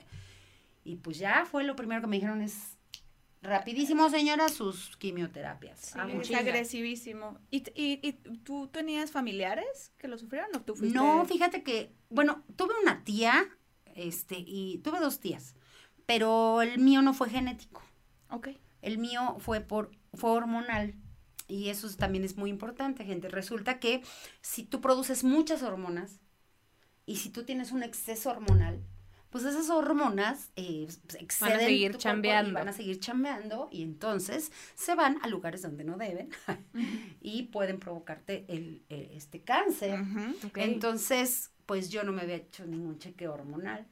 [0.88, 2.78] y pues ya fue lo primero que me dijeron es,
[3.42, 5.80] rapidísimo, señora, sus quimioterapias.
[5.80, 7.40] Sí, Ah, es agresivísimo.
[7.52, 8.14] ¿Y, y, y
[8.44, 10.96] tú tenías familiares que lo sufrieron o tú fuiste?
[10.98, 13.48] No, fíjate que, bueno, tuve una tía,
[13.96, 15.56] este, y tuve dos tías,
[16.06, 17.82] pero el mío no fue genético.
[18.30, 18.50] Ok.
[18.82, 20.96] El mío fue por fue hormonal.
[21.48, 23.30] Y eso es- también es muy importante, gente.
[23.30, 24.02] Resulta que
[24.42, 26.20] si tú produces muchas hormonas
[27.06, 28.84] y si tú tienes un exceso hormonal,
[29.30, 30.88] pues esas hormonas eh,
[31.20, 32.50] exceden seguir tu cuerpo chambeando.
[32.50, 36.30] y van a seguir chambeando y entonces se van a lugares donde no deben
[37.22, 40.00] y pueden provocarte el, el- este cáncer.
[40.56, 43.86] Entonces, pues yo no me había hecho ningún chequeo hormonal.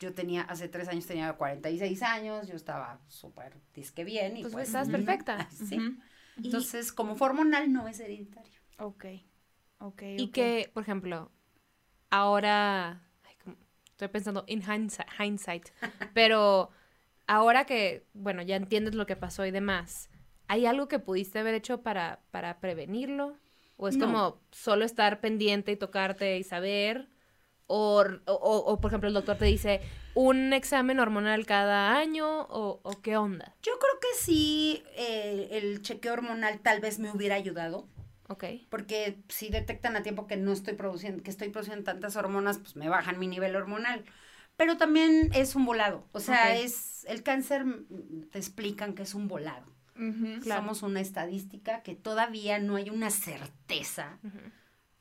[0.00, 4.36] Yo tenía, hace tres años tenía 46 años, yo estaba súper disque bien.
[4.36, 5.48] Y Pues, pues, estás perfecta.
[5.68, 5.80] Sí.
[6.36, 8.52] Entonces, como fue hormonal, no es hereditario.
[8.78, 9.06] Ok.
[9.80, 10.02] Ok.
[10.16, 11.32] Y que, por ejemplo,
[12.10, 13.02] ahora.
[13.98, 15.68] Estoy pensando en hindsight, hindsight,
[16.14, 16.70] pero
[17.26, 20.08] ahora que, bueno, ya entiendes lo que pasó y demás,
[20.46, 23.36] ¿hay algo que pudiste haber hecho para, para prevenirlo?
[23.76, 24.06] ¿O es No.
[24.06, 27.08] como solo estar pendiente y tocarte y saber?
[27.66, 29.80] O, o, o, por ejemplo, el doctor te dice
[30.14, 33.56] un examen hormonal cada año o, o qué onda?
[33.62, 37.88] Yo creo que sí, eh, el chequeo hormonal tal vez me hubiera ayudado.
[38.28, 38.44] Ok.
[38.68, 42.76] Porque si detectan a tiempo que no estoy produciendo, que estoy produciendo tantas hormonas, pues
[42.76, 44.04] me bajan mi nivel hormonal.
[44.56, 46.06] Pero también es un volado.
[46.12, 49.66] O sea, es el cáncer, mm, te explican que es un volado.
[50.42, 50.62] Claro.
[50.62, 54.20] Somos una estadística que todavía no hay una certeza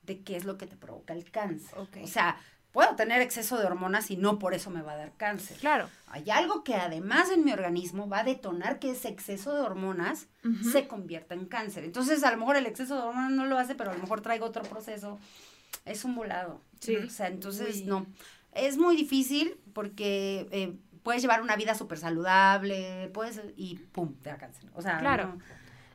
[0.02, 1.78] de qué es lo que te provoca el cáncer.
[1.78, 1.98] Ok.
[2.02, 2.38] O sea,
[2.72, 5.58] puedo tener exceso de hormonas y no por eso me va a dar cáncer.
[5.58, 5.90] Claro.
[6.08, 10.28] Hay algo que además en mi organismo va a detonar que ese exceso de hormonas
[10.72, 11.84] se convierta en cáncer.
[11.84, 14.22] Entonces, a lo mejor el exceso de hormonas no lo hace, pero a lo mejor
[14.22, 15.18] traigo otro proceso.
[15.86, 16.62] Es un volado.
[16.80, 16.96] Sí.
[16.96, 17.84] O sea, entonces, Uy.
[17.86, 18.06] no.
[18.54, 24.30] Es muy difícil porque eh, puedes llevar una vida súper saludable, puedes, y pum, te
[24.30, 24.70] da cáncer.
[24.74, 25.28] O sea, Claro.
[25.36, 25.42] no-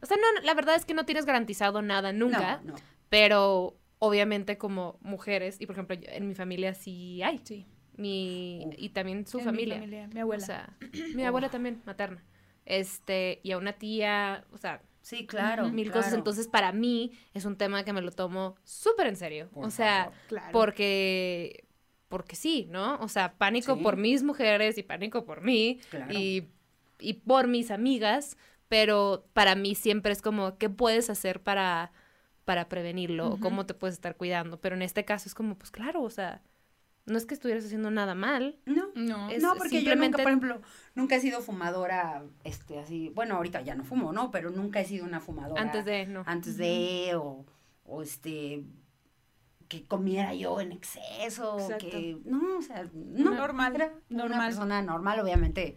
[0.03, 2.61] O sea, no, la verdad es que no tienes garantizado nada nunca.
[2.65, 2.79] No, no.
[3.09, 7.67] Pero obviamente como mujeres, y por ejemplo yo- en mi familia sí hay, Sí.
[7.97, 9.75] mi, y también su En mi familia.
[9.77, 10.43] familia, mi abuela.
[10.43, 10.77] O sea,
[11.15, 12.25] mi abuela también, materna.
[12.65, 15.69] Este, y a una tía, o sea, Sí, claro.
[15.69, 16.01] mil claro.
[16.01, 16.15] cosas.
[16.15, 19.49] Entonces, para mí es un tema que me lo tomo súper en serio.
[19.53, 20.49] Por o sea, claro.
[20.53, 21.65] porque,
[22.09, 22.97] porque sí, ¿no?
[23.01, 23.83] O sea, pánico Sí.
[23.83, 26.13] por mis mujeres y pánico por mí Claro.
[26.13, 26.49] y,
[27.01, 28.37] y por mis amigas,
[28.69, 31.93] pero para mí siempre es como, ¿qué puedes hacer para,
[32.45, 33.31] para prevenirlo?
[33.31, 33.41] o.
[33.41, 34.61] ¿Cómo te puedes estar cuidando?
[34.61, 36.43] Pero en este caso es como, pues claro, o sea,
[37.07, 38.59] no es que estuvieras haciendo nada mal.
[38.67, 38.89] No.
[38.95, 39.29] No.
[39.31, 40.61] Es- no, porque yo simplemente- nunca, por ejemplo,
[40.95, 44.31] nunca he sido fumadora, este, así, bueno, ahorita ya no fumo, ¿no?
[44.31, 45.61] Pero nunca he sido una fumadora.
[45.61, 46.23] Antes de, no.
[46.27, 47.45] Antes de, o,
[47.85, 48.65] o este,
[49.69, 51.89] que comiera yo en exceso, Exacto.
[51.91, 53.31] que, no, o sea, no.
[53.35, 54.47] Normal, Era una normal.
[54.49, 55.77] persona normal, obviamente,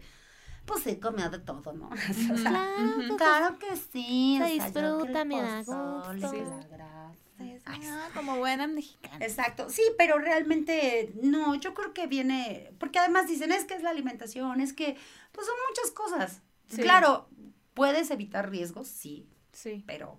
[0.66, 1.88] pues sí, comía de todo, ¿no?
[2.32, 3.16] O sea, Ujú.
[3.16, 4.36] claro que sí.
[4.38, 6.30] Se o sea, disfruta, me da gusto.
[6.30, 7.12] que la grasa.
[7.38, 9.24] Ay, Ah, como buena mexicana.
[9.24, 13.82] Exacto, sí, pero realmente no, yo creo que viene, porque además dicen, es que es
[13.82, 14.96] la alimentación, es que,
[15.32, 16.42] pues son muchas cosas.
[16.68, 16.80] Sí.
[16.82, 17.28] Claro,
[17.74, 19.84] puedes evitar riesgos, sí, Sí.
[19.86, 20.18] pero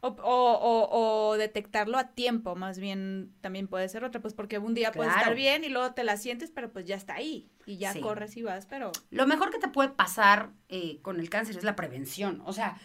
[0.00, 4.58] O, o, o, o detectarlo a tiempo, más bien también puede ser otra, pues porque
[4.58, 5.20] un día puedes Claro.
[5.30, 8.00] estar bien y luego te la sientes, pero pues ya está ahí y ya Sí.
[8.00, 11.64] corres y vas, pero lo mejor que te puede pasar eh, con el cáncer es
[11.64, 12.76] la prevención, o sea,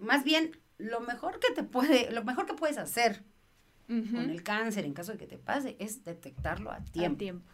[0.00, 3.22] más bien lo mejor que te puede, lo mejor que puedes hacer
[3.86, 7.44] con el cáncer en caso de que te pase es detectarlo a a tiempo.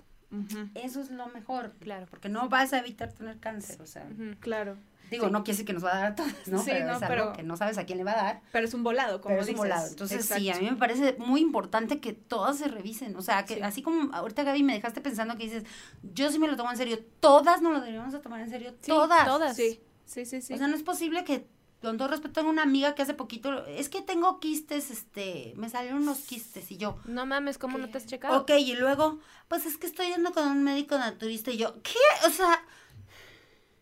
[0.75, 2.07] Eso es lo mejor, Claro.
[2.09, 4.09] porque no vas a evitar tener cáncer, o sea.
[4.39, 4.77] Claro.
[5.11, 6.59] Digo, no quiere decir que nos va a dar a todos, ¿no?
[6.63, 8.43] Sí, pero no, es algo pero- que no sabes a quién le va a dar.
[8.53, 9.87] Pero es un volado, como pero es un volado.
[9.89, 13.17] Entonces, sí, a mí me parece muy importante que todas se revisen.
[13.17, 13.61] O sea, que Sí.
[13.63, 15.65] así como ahorita, Gaby, me dejaste pensando que dices,
[16.03, 16.99] yo sí me lo tomo en serio.
[17.21, 18.71] Todas nos lo deberíamos de tomar en serio.
[18.81, 19.25] Sí, todas.
[19.27, 19.57] todas.
[19.57, 20.55] Sí, sí, sí, sí.
[20.55, 21.47] O sea, no es posible que,
[21.83, 25.71] con todo respeto, tengo una amiga que hace poquito, es que tengo quistes, este, me
[25.71, 28.39] salieron unos quistes y yo, No mames, ¿cómo no te has checado?
[28.41, 31.95] ok, y luego, pues es que estoy yendo con un médico naturista y yo, ¿qué?
[32.27, 32.63] O sea,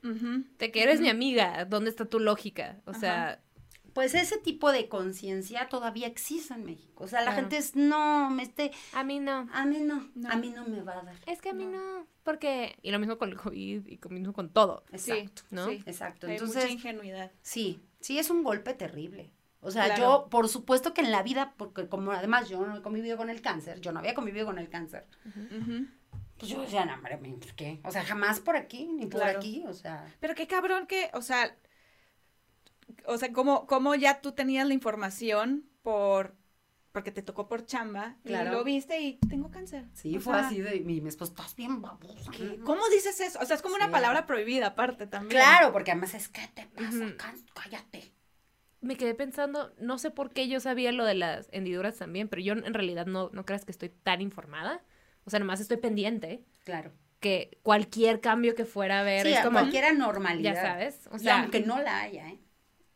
[0.05, 0.45] Ujú.
[0.59, 2.81] De que eres mi amiga, ¿dónde está tu lógica?
[2.87, 3.41] O sea,
[3.95, 7.03] pues ese tipo de conciencia todavía existe en México.
[7.05, 7.41] O sea, la Claro.
[7.41, 9.49] gente es, no, me esté, A mí no.
[9.53, 10.31] a mí no, No.
[10.31, 11.17] a mí no me va a dar.
[11.27, 12.07] Es que a mí no.
[12.23, 12.77] Porque.
[12.83, 14.85] Y lo mismo con el COVID y lo mismo con todo.
[14.93, 15.67] Exacto, ¿no?
[15.69, 15.83] Sí.
[15.87, 16.27] exacto.
[16.29, 17.33] Hay Entonces, mucha ingenuidad.
[17.43, 19.33] sí, sí es un golpe terrible.
[19.61, 20.01] O sea, Claro.
[20.03, 23.29] yo, por supuesto que en la vida, porque como además yo no he convivido con
[23.31, 25.07] el cáncer, yo no había convivido con el cáncer.
[26.39, 27.81] Pues yo decía, no, hombre, pues, ¿qué?
[27.85, 29.39] O sea, jamás por aquí, ni por Claro.
[29.39, 31.57] aquí, o sea, Pero qué cabrón que, o sea,
[33.07, 36.35] o sea, como, como ya tú tenías la información por,
[36.93, 38.51] porque te tocó por chamba, Claro.
[38.51, 39.85] y lo viste y tengo cáncer.
[39.93, 42.31] sí, O fue sea, así de, mi, mi esposo, estás bien babosa.
[42.31, 42.57] ¿qué?
[42.59, 42.65] ¿no?".
[42.65, 43.39] ¿Cómo dices eso?
[43.41, 45.41] O sea, es como una palabra prohibida aparte también.
[45.41, 47.15] Claro, porque además es, ¿qué te pasa?
[47.55, 48.13] Cállate.
[48.81, 52.41] Me quedé pensando, no sé por qué yo sabía lo de las hendiduras también, pero
[52.43, 54.83] yo en realidad no, no creas que estoy tan informada.
[55.29, 56.93] O sea, nomás estoy pendiente Claro.
[57.21, 60.55] que cualquier cambio que fuera a ver Sí, es como, cualquier anormalidad.
[60.55, 61.09] ya sabes.
[61.13, 62.39] O Y sea, aunque no la haya, ¿eh?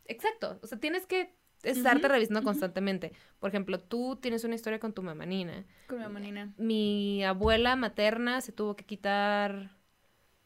[0.06, 0.58] exacto.
[0.62, 3.12] O sea, tienes que estarte Ujú, revisando constantemente.
[3.38, 5.64] Por ejemplo, tú tienes una historia con tu mamá Nina.
[5.86, 6.54] Con mi mamá Nina.
[6.56, 9.70] Mi abuela materna se tuvo que quitar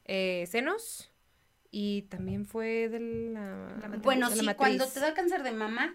[0.05, 1.12] eh, senos
[1.70, 3.99] y también fue de la...
[4.03, 4.57] Bueno, de la sí, matriz.
[4.59, 5.95] cuando te da cáncer de mama,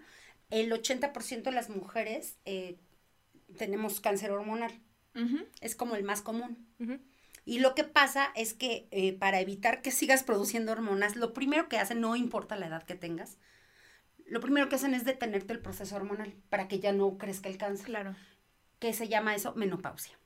[0.50, 2.78] el 80% de las mujeres eh,
[3.58, 4.72] tenemos cáncer hormonal.
[5.60, 6.66] Es como el más común.
[7.44, 11.68] Y lo que pasa es que eh, para evitar que sigas produciendo hormonas, lo primero
[11.68, 13.38] que hacen, no importa la edad que tengas,
[14.26, 17.58] lo primero que hacen es detenerte el proceso hormonal para que ya no crezca el
[17.58, 17.86] cáncer.
[17.86, 18.14] Claro.
[18.78, 19.54] ¿Qué se llama eso?
[19.54, 20.16] Menopausia.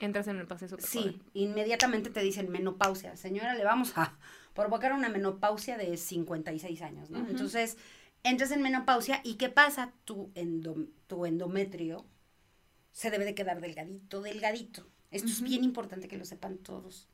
[0.00, 0.76] Entras en el proceso.
[0.80, 3.16] Sí, inmediatamente te dicen menopausia.
[3.16, 4.16] Señora, le vamos a
[4.54, 7.18] provocar una menopausia de 56 años, ¿no?
[7.20, 7.30] Ujú.
[7.30, 7.76] Entonces,
[8.22, 9.92] entras en menopausia y ¿qué pasa?
[10.04, 12.06] Tu, endo- tu endometrio
[12.98, 14.84] se debe de quedar delgadito, delgadito.
[15.12, 17.08] Esto es bien importante que lo sepan todos.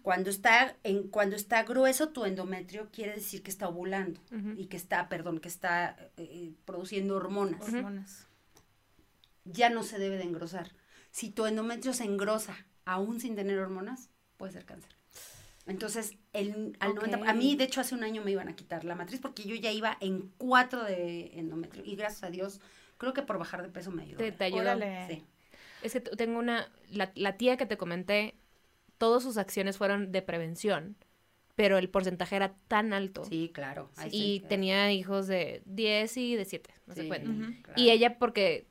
[0.00, 4.22] Cuando está, en, cuando está grueso tu endometrio, quiere decir que está ovulando
[4.56, 7.60] y que está, perdón, que está eh, produciendo hormonas.
[7.60, 8.26] Hormonas.
[9.44, 10.72] Ya no se debe de engrosar.
[11.10, 12.56] Si tu endometrio se engrosa
[12.86, 14.08] aún sin tener hormonas,
[14.38, 14.96] puede ser cáncer.
[15.66, 17.06] Entonces, el, al Ok.
[17.06, 19.44] 90 a mí, de hecho, hace un año me iban a quitar la matriz porque
[19.44, 21.84] yo ya iba en cuatro de endometrio.
[21.84, 22.62] Y gracias a Dios,
[22.98, 24.18] creo que por bajar de peso me ayudó.
[24.18, 24.78] Te, te ayudó.
[25.08, 25.24] Sí.
[25.82, 28.34] Es que tengo una, la, la tía que te comenté,
[28.98, 30.96] todas sus acciones fueron de prevención,
[31.54, 33.24] pero el porcentaje era tan alto.
[33.24, 33.90] Sí, claro.
[33.96, 34.44] Ahí y sí.
[34.48, 37.30] tenía hijos de 10 y de 7, no se Sí, cuenta.
[37.30, 37.62] Ujú.
[37.62, 37.80] claro.
[37.80, 38.66] Y ella porque,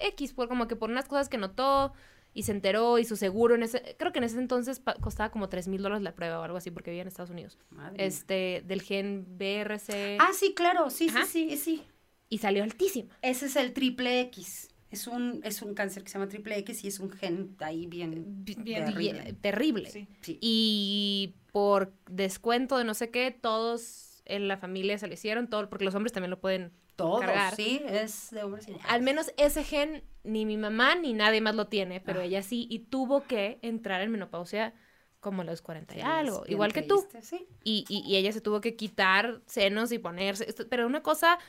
[0.00, 1.92] X, por como que por unas cosas que notó
[2.32, 5.30] y se enteró y su seguro en ese, creo que en ese entonces pa- costaba
[5.30, 7.58] como 3 mil dólares la prueba o algo así porque vivía en Estados Unidos.
[7.70, 8.06] Madre mía.
[8.06, 10.90] Este, del gen BRC Ah, sí, claro.
[10.90, 11.24] Sí, Ajá.
[11.26, 11.82] sí, sí, sí.
[12.28, 13.16] Y salió altísima.
[13.22, 14.70] Ese es el triple X.
[14.90, 17.86] Es un, es un cáncer que se llama triple X y es un gen ahí
[17.86, 19.22] bien, Bi- Bien terrible.
[19.22, 19.90] Bien- terrible.
[19.90, 20.06] Sí.
[20.20, 20.38] Sí.
[20.40, 25.68] Y por descuento de no sé qué, todos en la familia se lo hicieron, todo,
[25.68, 26.72] porque los hombres también lo pueden.
[26.96, 27.56] Todos, cargar.
[27.56, 28.92] sí, es de hombres y mujeres.
[28.92, 32.24] Al menos ese gen ni mi mamá ni nadie más lo tiene, pero Ah.
[32.24, 34.74] ella sí, y tuvo que entrar en menopausia
[35.18, 37.04] como a los 40 y Sí, algo, igual que tú.
[37.20, 37.48] Sí.
[37.64, 41.40] Y, y, y ella se tuvo que quitar senos y ponerse, esto- pero una cosa,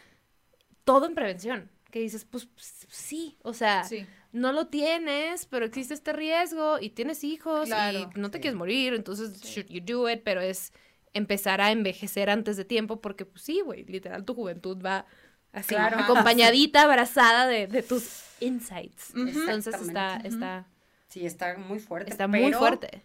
[0.85, 2.47] todo en prevención, que dices, pues
[2.89, 4.05] sí, o sea, Sí.
[4.31, 8.41] no lo tienes, pero existe este riesgo y tienes hijos Claro, y no te sí.
[8.43, 9.47] quieres morir, entonces Sí.
[9.61, 10.71] should you do it, pero es
[11.13, 15.05] empezar a envejecer antes de tiempo porque pues sí, güey, literal tu juventud va
[15.53, 15.97] así Claro.
[15.99, 19.13] acompañadita, abrazada de, de tus insights.
[19.15, 20.67] Entonces está está
[21.07, 22.11] Sí, está muy fuerte.
[22.11, 23.03] está muy fuerte.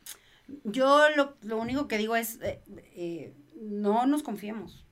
[0.64, 2.60] Yo lo, lo único que digo es, eh,
[2.96, 4.84] eh, no nos confiemos.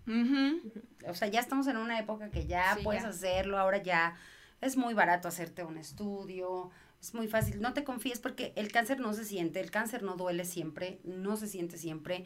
[1.08, 3.08] O sea, ya estamos en una época que ya Sí, puedes ya.
[3.08, 4.16] hacerlo, ahora ya
[4.60, 7.60] es muy barato hacerte un estudio, es muy fácil.
[7.60, 11.36] No te confíes porque el cáncer no se siente, el cáncer no duele siempre, no
[11.36, 12.24] se siente siempre.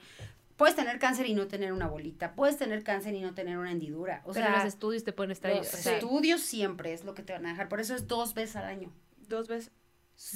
[0.56, 3.72] Puedes tener cáncer y no tener una bolita, puedes tener cáncer y no tener una
[3.72, 4.22] hendidura.
[4.24, 7.04] O pero sea, los estudios te pueden estar ahí, o los sea, estudios siempre es
[7.04, 7.68] lo que te van a dejar.
[7.68, 8.92] Por eso es dos veces al año.
[9.28, 9.72] Dos veces.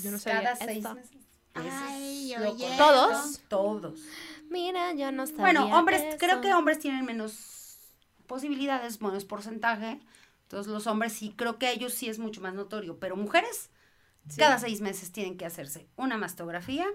[0.03, 0.95] Yo no Cada seis esto.
[0.95, 1.13] meses.
[1.55, 2.69] Ay, oye.
[2.77, 3.41] ¿Todos?
[3.49, 4.01] Todos.
[4.51, 5.41] Mira, yo no sabía.
[5.41, 6.19] Bueno, hombres, eso.
[6.19, 7.79] creo que hombres tienen menos
[8.27, 10.01] posibilidades, menos porcentaje.
[10.43, 12.99] Entonces los hombres sí, creo que a ellos sí es mucho más notorio.
[12.99, 13.71] Pero mujeres,
[14.29, 14.39] Sí.
[14.39, 16.87] cada seis meses tienen que hacerse una mastografía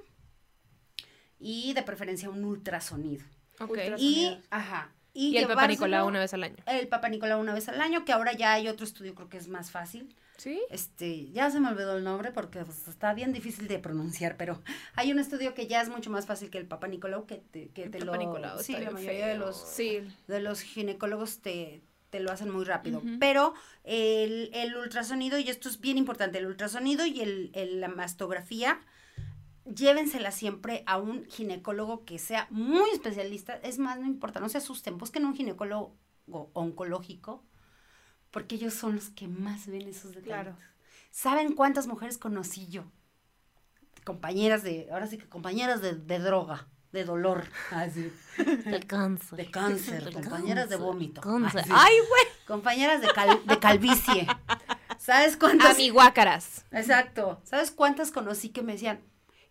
[1.40, 3.24] y de preferencia un ultrasonido.
[3.60, 3.78] Ok.
[3.98, 4.92] Y, ajá.
[5.14, 6.56] Y el Papa Nicolau una vez al año.
[6.66, 9.38] El Papa Nicolau una vez al año, que ahora ya hay otro estudio, creo que
[9.38, 10.16] es más fácil.
[10.42, 10.60] ¿Sí?
[10.72, 14.64] Este, ya se me olvidó el nombre porque pues, está bien difícil de pronunciar, pero
[14.96, 17.70] hay un estudio que ya es mucho más fácil que el Papa Nicolau, que te,
[17.70, 18.18] que El te Papa lo...
[18.18, 20.00] Nicolau sí, la mayoría de los, Sí.
[20.28, 23.04] de los ginecólogos te, te lo hacen muy rápido.
[23.20, 27.88] Pero el, el ultrasonido, y esto es bien importante, el ultrasonido y el, el- la
[27.90, 28.80] mastografía,
[29.66, 33.54] llévensela siempre a un ginecólogo que sea muy especialista.
[33.62, 35.96] Es más, no importa, no se asusten, busquen un ginecólogo
[36.54, 37.44] oncológico,
[38.32, 40.26] porque ellos son los que más ven esos detalles.
[40.26, 40.56] Claro.
[41.12, 42.86] ¿Saben cuántas mujeres conocí yo?
[44.04, 49.38] Compañeras de, ahora sí que compañeras de, de droga, de dolor, así, De cáncer.
[49.38, 51.22] de cáncer, compañeras de vómito.
[51.22, 51.62] Cáncer.
[51.62, 52.24] así, Ay, güey.
[52.48, 54.28] compañeras de, cal- de calvicie.
[54.98, 55.76] ¿Sabes cuántas?
[55.76, 56.66] Amiguácaras.
[56.72, 57.42] Exacto.
[57.44, 59.02] ¿Sabes cuántas conocí que me decían,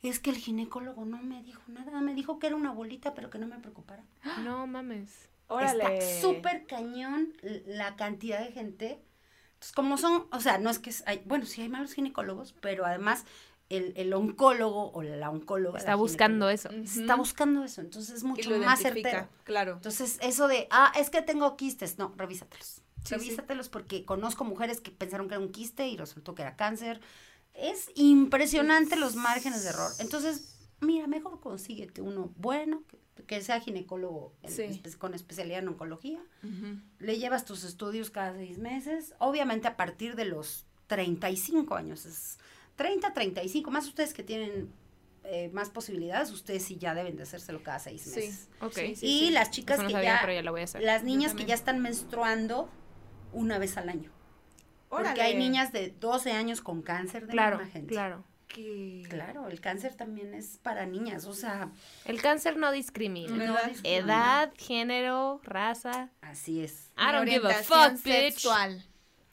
[0.03, 3.31] es que el ginecólogo no me dijo nada, me dijo que era una bolita, pero
[3.31, 4.03] que no me preocupara?
[4.43, 5.28] No mames.
[5.51, 5.98] Órale.
[5.98, 7.34] Está súper cañón
[7.66, 9.03] la cantidad de gente.
[9.55, 12.86] Entonces, como son, o sea, no es que, hay, bueno, sí hay malos ginecólogos, pero
[12.86, 13.26] además
[13.68, 15.78] el, el oncólogo o la oncóloga.
[15.78, 16.70] Está la buscando eso.
[16.70, 19.28] Está buscando eso, entonces es mucho más certero.
[19.44, 19.74] Claro.
[19.74, 22.82] Entonces, eso de, ah, es que tengo quistes, no, revísatelos.
[23.05, 26.57] Sí, revísatelos porque conozco mujeres que pensaron que era un quiste y resultó que era
[26.57, 27.01] cáncer.
[27.55, 29.90] Es impresionante los márgenes de error.
[29.98, 34.82] Entonces, mira, mejor consíguete uno bueno, que, que sea ginecólogo Sí.
[34.98, 36.20] con especialidad en oncología.
[36.98, 39.14] Le llevas tus estudios cada seis meses.
[39.18, 42.06] Obviamente a partir de los 35 años.
[42.06, 42.38] Es
[42.76, 43.70] 30, 35.
[43.70, 44.72] Más ustedes que tienen
[45.24, 48.11] eh, más posibilidades, ustedes sí ya deben de hacérselo cada seis Sí.
[48.20, 48.48] meses.
[48.62, 48.72] Ok.
[48.72, 49.30] Sí, sí, y sí.
[49.30, 50.82] las chicas no que sabía, ya, pero ya lo voy a hacer.
[50.82, 52.70] las niñas que ya están menstruando
[53.32, 54.11] una vez al año.
[54.88, 55.22] Porque Órale.
[55.22, 57.92] hay niñas de 12 años con cáncer de Claro, mama, gente.
[57.92, 58.24] claro.
[58.53, 61.70] Que- Claro, el cáncer también es para niñas, o sea,
[62.05, 63.32] El cáncer no discrimina.
[63.46, 63.80] No discrimina.
[64.05, 66.11] Edad, género, raza.
[66.20, 66.90] así es.
[66.98, 68.32] I don't give a Orientación fuck, bitch.
[68.34, 68.84] sexual.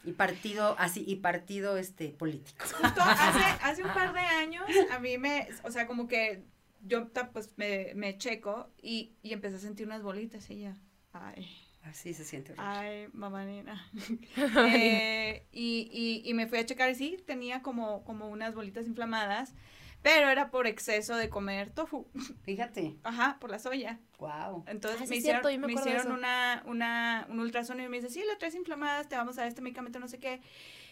[0.04, 2.64] Y partido así y partido este político.
[2.82, 6.44] Justo hace, hace un par de años, a mí me, o sea, como que
[6.86, 10.78] yo pues me, me checo y, y empecé a sentir unas bolitas y ya.
[11.12, 11.50] Ay,
[11.90, 12.52] Así se siente.
[12.54, 12.70] horrible.
[12.70, 13.90] ay, mamá nena.
[14.70, 18.88] Eh, y, y, y me fui a checar y sí, tenía como, como unas bolitas
[18.88, 19.54] inflamadas,
[20.02, 22.08] pero era por exceso de comer tofu.
[22.44, 22.98] Fíjate.
[23.04, 24.00] Ajá, por la soya.
[24.20, 24.64] Wow.
[24.68, 28.24] Entonces Ah, me hicieron, cierto, me hicieron una, una, un ultrasonido y me dice, sí,
[28.28, 30.42] la traes inflamadas, te vamos a dar este medicamento, no sé qué.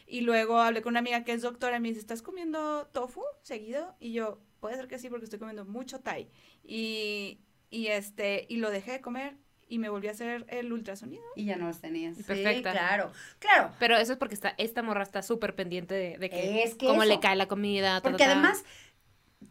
[0.08, 3.22] Y luego hablé con una amiga que es doctora y me dice, ¿estás comiendo tofu
[3.42, 3.96] seguido?
[4.00, 6.30] Y yo, puede ser que sí, porque estoy comiendo mucho Thai.
[6.64, 7.40] Y,
[7.70, 9.38] y este, y lo dejé de comer
[9.68, 11.24] y me volví a hacer el ultrasonido.
[11.36, 12.16] Y ya no los tenías.
[12.18, 12.72] Perfecta.
[12.72, 13.12] Sí, claro.
[13.40, 13.72] Claro.
[13.80, 16.86] Pero eso es porque está, esta morra está súper pendiente de, de que, Es que
[16.88, 17.12] cómo eso.
[17.12, 17.96] le cae la comida.
[17.96, 18.32] ta, ta, Porque ta.
[18.34, 18.64] además,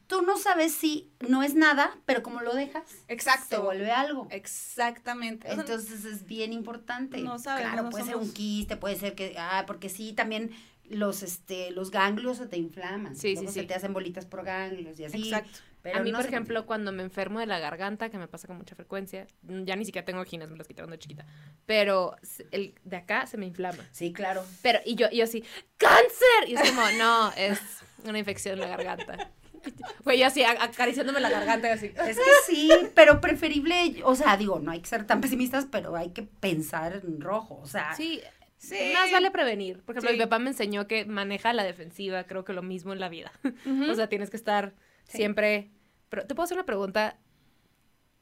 [0.06, 3.56] tú no sabes si no es nada, pero como lo dejas, Exacto.
[3.56, 4.28] se vuelve algo.
[4.30, 5.50] Exactamente.
[5.50, 7.18] Entonces es bien importante.
[7.18, 10.50] No sabemos, Claro, no puede ser un quiste, puede ser que, ah, porque sí, también
[10.88, 13.16] los, este, los ganglios se te inflaman.
[13.16, 13.60] Sí, sí, Luego sí.
[13.60, 15.24] se te hacen bolitas por ganglios y así.
[15.24, 15.58] Exacto.
[15.84, 18.46] Pero a mí, no por ejemplo, cuando me enfermo de la garganta, que me pasa
[18.48, 21.26] con mucha frecuencia, mm, ya ni siquiera tengo ginas, me las quité cuando chiquita,
[21.66, 22.16] pero
[22.52, 23.84] el de acá se me inflama.
[23.92, 24.44] Sí, claro.
[24.62, 25.44] Pero, y yo, y yo así,
[25.76, 26.48] ¡cáncer!
[26.48, 27.60] Y es como, no, es
[28.04, 29.30] una infección en la garganta.
[30.04, 31.86] Fue yo así, acariciándome la garganta, así.
[32.08, 35.94] Es que sí, pero preferible, o sea, digo, no hay que ser tan pesimistas, pero
[35.96, 38.22] hay que pensar en rojo, o sea, Sí,
[38.56, 38.76] Sí.
[38.94, 39.82] más vale prevenir.
[39.82, 40.16] Por ejemplo, Sí.
[40.16, 43.30] mi papá me enseñó que maneja la defensiva, creo que lo mismo en la vida.
[43.92, 44.72] O sea, tienes que estar
[45.08, 45.18] Sí.
[45.18, 45.70] siempre...
[46.08, 47.18] Pero te puedo hacer una pregunta.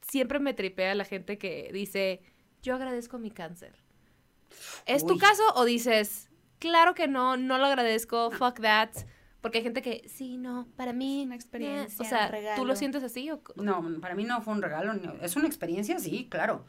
[0.01, 2.21] Siempre me tripea la gente que dice,
[2.61, 3.83] yo agradezco mi cáncer.
[4.85, 6.29] ¿Es tu caso o dices,
[6.59, 8.89] claro que no, no lo agradezco, fuck that?
[9.41, 11.23] Porque hay gente que, sí, no, para mí...
[11.25, 11.37] una eh".
[11.37, 12.61] experiencia, O sea, un regalo.
[12.61, 13.41] ¿tú lo sientes así o...?
[13.57, 16.65] no, para mí no fue un regalo, no, es una experiencia, sí, claro.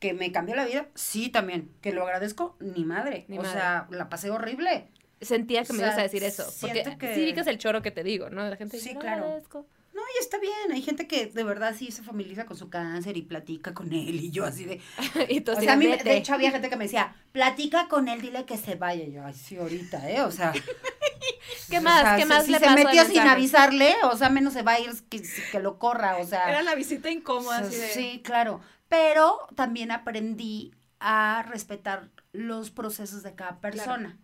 [0.00, 1.72] Que me cambió la vida, sí, también.
[1.80, 3.24] Que lo agradezco, ni madre.
[3.28, 3.58] Ni o madre.
[3.58, 4.90] sea, la pasé horrible.
[5.20, 6.44] Sentía que O me sea, ibas a decir eso.
[6.60, 8.44] Porque que- sí ubicas el choro que te digo, ¿no?
[8.44, 9.24] De la gente Sí, "Yo lo claro.
[9.24, 9.66] agradezco".
[9.94, 10.72] No, y está bien.
[10.72, 14.14] Hay gente que de verdad sí se familiariza con su cáncer y platica con él.
[14.16, 14.80] Y yo así de.
[15.30, 18.08] y tú O sea, a mí, de hecho, había gente que me decía, platica con
[18.08, 19.04] él, dile que se vaya.
[19.04, 20.20] Y yo, ay, sí, ahorita, ¿eh?
[20.22, 20.52] O sea.
[21.70, 22.02] ¿Qué o más?
[22.02, 23.28] sea, ¿Qué si- más si le se pasó metió sin mensaje?
[23.30, 26.48] avisarle, o sea, menos se va a ir que, que lo corra, o sea.
[26.50, 27.88] Era la visita incómoda, así de...
[27.88, 28.60] Sí, claro.
[28.88, 34.18] Pero también aprendí a respetar los procesos de cada persona.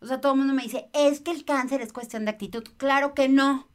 [0.00, 2.64] O sea, todo el mundo me dice, es que el cáncer es cuestión de actitud.
[2.76, 3.68] Claro que no.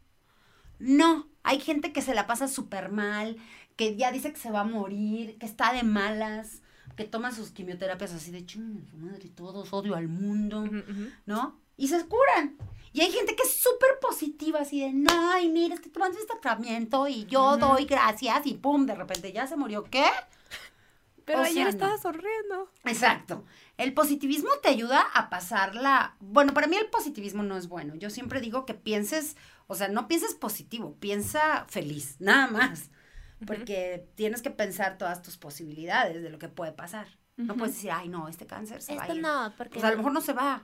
[0.80, 1.28] No.
[1.44, 3.38] Hay gente que se la pasa súper mal,
[3.76, 6.64] que ya dice que se va a morir, que está de malas,
[6.96, 10.68] que toma sus quimioterapias así de ching, su madre, todos odio al mundo.
[11.26, 11.60] ¿no?
[11.78, 12.58] Y se curan.
[12.94, 16.32] Y hay gente que es súper positiva, así de, no, ay, mira, estoy tomando este
[16.42, 19.84] tratamiento y yo doy gracias y pum, de repente ya se murió.
[19.84, 20.06] ¿Qué?
[21.26, 21.70] Pero O ayer sea, no.
[21.70, 22.72] estaba sonriendo.
[22.86, 23.44] Exacto.
[23.78, 26.16] El positivismo te ayuda a pasarla.
[26.20, 27.96] Bueno, para mí el positivismo no es bueno.
[27.96, 29.36] Yo siempre digo que pienses,
[29.68, 32.90] o sea, no pienses positivo, piensa feliz, nada más.
[33.46, 37.08] Porque tienes que pensar todas tus posibilidades de lo que puede pasar.
[37.38, 39.22] No puedes decir, ay, no, este cáncer se va a Esto ir.
[39.22, 39.74] no, porque...
[39.74, 40.64] Pues a lo mejor no se va.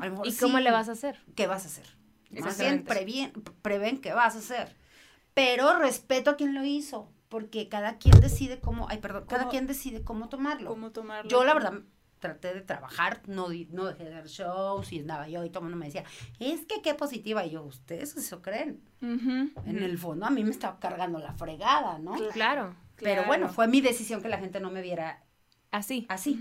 [0.00, 1.18] A lo mejor ¿Y cómo le vas a hacer?
[1.34, 1.86] ¿Qué vas a hacer?
[2.30, 2.62] Más Exactamente.
[2.62, 4.74] bien previen, prevén qué vas a hacer.
[5.34, 7.10] Pero respeto a quien lo hizo.
[7.28, 10.68] porque cada quien decide cómo, ay, perdón, cada quien decide cómo tomarlo.
[10.70, 11.30] ¿Cómo tomarlo?
[11.30, 11.72] Yo, la verdad,
[12.22, 15.58] traté de trabajar, no, di- no dejé de dar shows y andaba yo y todo
[15.58, 16.04] el mundo me decía,
[16.38, 17.44] es que qué positiva.
[17.44, 18.80] Y yo, ustedes eso creen.
[19.02, 19.50] Ujú.
[19.66, 22.12] En el fondo a mí me estaba cargando la fregada, ¿no?
[22.32, 22.74] Claro.
[22.96, 23.26] Pero Claro.
[23.26, 25.24] bueno, fue mi decisión que la gente no me viera
[25.72, 26.06] Así.
[26.08, 26.38] así.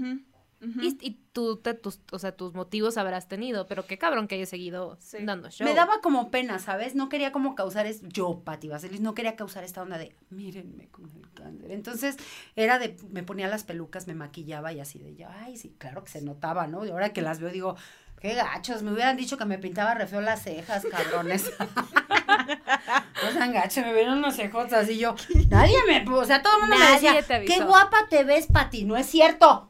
[0.64, 4.36] Y, y tú, te- tus, o sea, tus motivos habrás tenido, pero qué cabrón que
[4.36, 5.18] hayas seguido Sí.
[5.22, 5.66] dando show.
[5.68, 6.94] Me daba como pena, ¿sabes?
[6.94, 10.88] No quería como causar, es, yo, Pati Vaselis, no quería causar esta onda de, mírenme
[10.90, 11.72] con el cáncer.
[11.72, 12.18] Entonces,
[12.56, 16.04] era de, me ponía las pelucas, me maquillaba y así de yo, ay, sí, claro
[16.04, 16.86] que se notaba, ¿no?
[16.86, 17.76] Y ahora que las veo digo,
[18.20, 21.52] qué gachos, me hubieran dicho que me pintaba re feo las cejas, cabrones.
[23.24, 25.16] no sean gachos, me vieron unas cejotas y yo,
[25.50, 27.16] nadie me, o sea, todo el mundo me decía,
[27.48, 29.70] qué guapa te ves, Pati, no es cierto.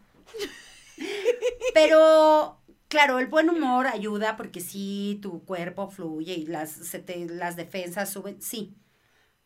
[1.73, 7.25] Pero, claro, el buen humor ayuda porque sí, tu cuerpo fluye y las, se te,
[7.27, 8.75] las defensas suben, sí.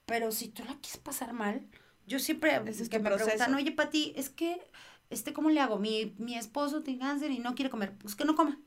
[0.05, 1.67] Pero si tú la quieres pasar mal,
[2.07, 3.25] yo siempre Ese es que me proceso.
[3.29, 4.61] preguntan, oye, Pati, es que,
[5.09, 5.79] este, ¿cómo le hago?
[5.79, 7.93] Mi, mi esposo tiene cáncer y no quiere comer.
[7.99, 8.59] Pues que no coma.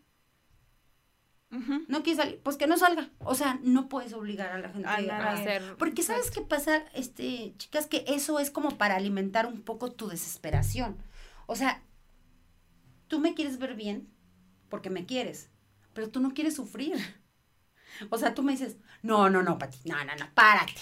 [1.88, 2.40] No quiere salir.
[2.42, 3.08] Pues que no salga.
[3.20, 6.84] O sea, no puedes obligar a la gente A a, hacer- porque sabes qué pasa,
[6.94, 10.98] este, chicas, que eso es como para alimentar un poco tu desesperación.
[11.46, 11.82] O sea,
[13.08, 14.08] tú me quieres ver bien
[14.68, 15.50] porque me quieres,
[15.94, 16.96] pero tú no quieres sufrir.
[18.10, 20.74] O sea, tú me dices, no, no, no, Pati, no, no, no, párate.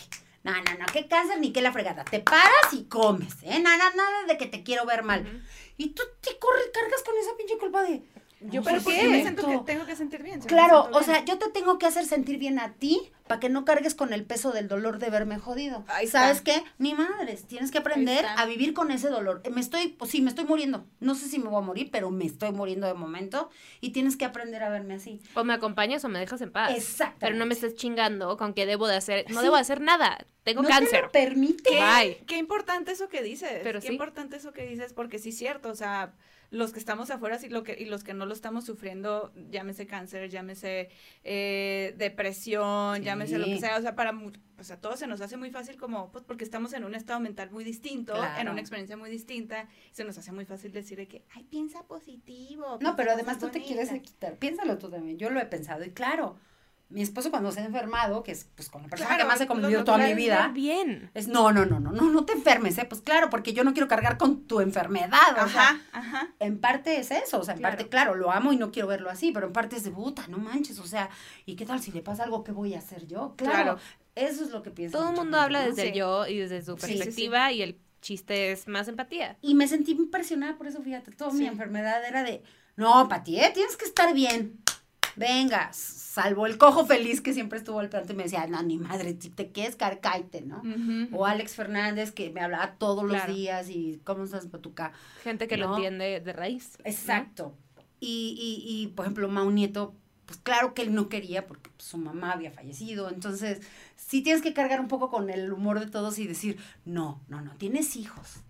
[0.43, 2.05] No, no, no, qué cáncer ni qué la fregada.
[2.05, 3.59] Te paras y comes, ¿eh?
[3.59, 5.43] Nada, nada de que te quiero ver mal.
[5.79, 8.03] Y tú te corres, cargas con esa pinche culpa de...
[8.41, 10.41] Yo, pero ¿por qué me siento que tengo que sentir bien?
[10.41, 13.65] Claro, o sea, yo te tengo que hacer sentir bien a ti para que no
[13.65, 15.85] cargues con el peso del dolor de verme jodido.
[15.89, 16.21] Ahí está.
[16.23, 16.63] ¿Sabes qué?
[16.79, 19.43] Ni madres, tienes que aprender a vivir con ese dolor.
[19.51, 20.87] Me estoy, pues sí, me estoy muriendo.
[21.01, 23.51] No sé si me voy a morir, pero me estoy muriendo de momento
[23.81, 25.21] y tienes que aprender a verme así.
[25.35, 26.71] O me acompañas o me dejas en paz.
[26.77, 27.17] Exacto.
[27.21, 29.25] Pero no me estés chingando con que debo de hacer.
[29.31, 29.45] No Sí.
[29.45, 30.25] debo de hacer nada.
[30.45, 30.91] Tengo no cáncer.
[30.91, 31.71] te lo permite.
[31.71, 32.19] Bye.
[32.27, 33.61] Qué importante eso que dices.
[33.65, 33.93] Pero qué sí.
[33.93, 36.13] importante eso que dices, porque sí es cierto, o sea,
[36.51, 39.89] los que estamos afuera sí, lo que, y los que no lo estamos sufriendo, llámese
[39.89, 40.89] cáncer, llámese
[41.25, 44.13] eh, depresión, llámese lo que sea, o sea, para
[44.57, 47.21] pues a todos se nos hace muy fácil como, pues porque estamos en un estado
[47.21, 51.07] mental muy distinto, en una experiencia muy distinta, se nos hace muy fácil decir de
[51.09, 52.65] que, ay, piensa positivo.
[52.65, 54.11] No, piensa pero además tú te quieres bonitas".
[54.11, 54.37] quitar.
[54.39, 55.19] Piénsalo tú también.
[55.19, 55.85] Yo lo he pensado.
[55.85, 56.39] Y claro,
[56.89, 59.41] mi esposo cuando se ha enfermado, que es pues con la persona Claro, que más
[59.41, 60.51] he convivido toda mi vida.
[60.55, 61.11] Bien.
[61.15, 62.85] Es no, no, no, no, no, no te enfermes, ¿eh?
[62.89, 65.33] Pues claro, porque yo no quiero cargar con tu enfermedad.
[65.45, 66.29] O sea, Ajá, ajá.
[66.39, 67.77] en parte es eso, o sea, en Claro.
[67.77, 70.27] parte, claro, lo amo y no quiero verlo así, pero en parte es de puta,
[70.29, 71.11] no manches, o sea,
[71.45, 73.35] ¿y qué tal si le pasa algo que voy a hacer yo?
[73.37, 73.79] Claro, Claro.
[74.15, 74.99] eso es lo que pienso.
[74.99, 76.99] Todo el mundo habla desde el yo y desde su Sí, sí, sí.
[76.99, 79.37] perspectiva y el chiste es más empatía.
[79.43, 82.45] Y me sentí impresionada por eso, fíjate, toda mi enfermedad era de,
[82.77, 83.51] no, Pati, ¿eh?
[83.53, 84.61] tienes que estar bien.
[85.17, 85.71] Venga,
[86.17, 89.19] salvo el cojo feliz que siempre estuvo al tanto y me decía, no, ni madre,
[89.21, 90.63] si te quieres carcaite, ¿no?
[91.13, 94.93] O Alex Fernández que me hablaba todos los días y cómo estás, Patuca.
[95.23, 95.75] Gente que lo No.
[95.77, 96.79] entiende de raíz.
[96.79, 96.91] ¿no?
[96.91, 97.55] Exacto.
[98.01, 99.95] Y, y, y, por ejemplo, Mau Nieto,
[100.25, 103.11] pues claro que él no quería porque pues, su mamá había fallecido.
[103.11, 103.61] Entonces,
[103.97, 106.57] sí tienes que cargar un poco con el humor de todos y decir,
[106.87, 108.41] no, no, no, tienes hijos.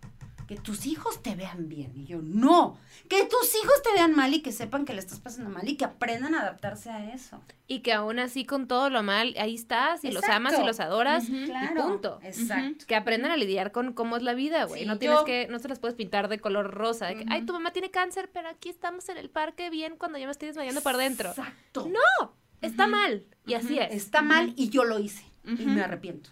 [0.46, 1.92] Que tus hijos te vean bien.
[1.96, 2.78] Y yo, no,
[3.08, 5.76] que tus hijos te vean mal y que sepan que le estás pasando mal y
[5.76, 7.40] que aprendan a adaptarse a eso.
[7.66, 10.78] Y que aún así con todo lo mal, ahí estás y los amas y los
[10.78, 11.28] adoras.
[11.28, 11.82] Y Claro.
[11.88, 12.20] punto.
[12.22, 12.84] Exacto.
[12.86, 14.82] Que aprendan a lidiar con cómo es la vida, güey.
[14.82, 17.06] Sí, no tienes yo- que, no se las puedes pintar de color rosa.
[17.06, 20.16] De que, ay, tu mamá tiene cáncer, pero aquí estamos en el parque bien cuando
[20.18, 21.30] yo me estoy desmayando por dentro.
[21.30, 21.88] Exacto.
[21.88, 23.26] No, está mal.
[23.46, 23.92] Y así es.
[23.92, 25.24] Está mal y yo lo hice.
[25.44, 26.30] Y me arrepiento.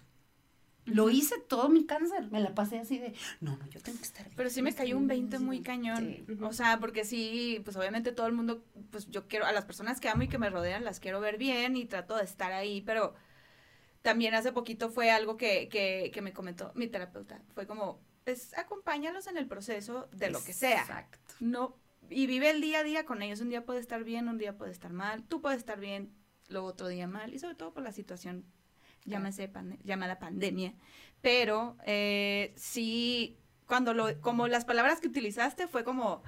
[0.85, 2.29] Lo hice todo mi cáncer.
[2.31, 4.35] Me la pasé así de, no, no, yo tengo que estar bien.
[4.37, 6.23] Pero sí me cayó un 20 muy cañón.
[6.27, 6.37] Sí.
[6.41, 9.99] O sea, porque sí, pues obviamente todo el mundo, pues yo quiero, a las personas
[9.99, 12.81] que amo y que me rodean, las quiero ver bien y trato de estar ahí,
[12.81, 13.15] pero
[14.03, 17.41] también hace poquito fue algo que, que, que me comentó mi terapeuta.
[17.55, 20.81] Fue como, pues acompáñalos en el proceso de lo que sea.
[20.81, 21.17] Exacto.
[21.39, 21.79] No,
[22.09, 23.41] y vive el día a día con ellos.
[23.41, 25.23] Un día puede estar bien, un día puede estar mal.
[25.23, 26.13] Tú puedes estar bien,
[26.47, 27.33] luego otro día mal.
[27.33, 28.45] Y sobre todo por la situación
[29.05, 30.73] llámese pande- llamada pandemia.
[31.21, 36.21] Pero eh, sí, cuando lo, como las palabras que utilizaste fue como...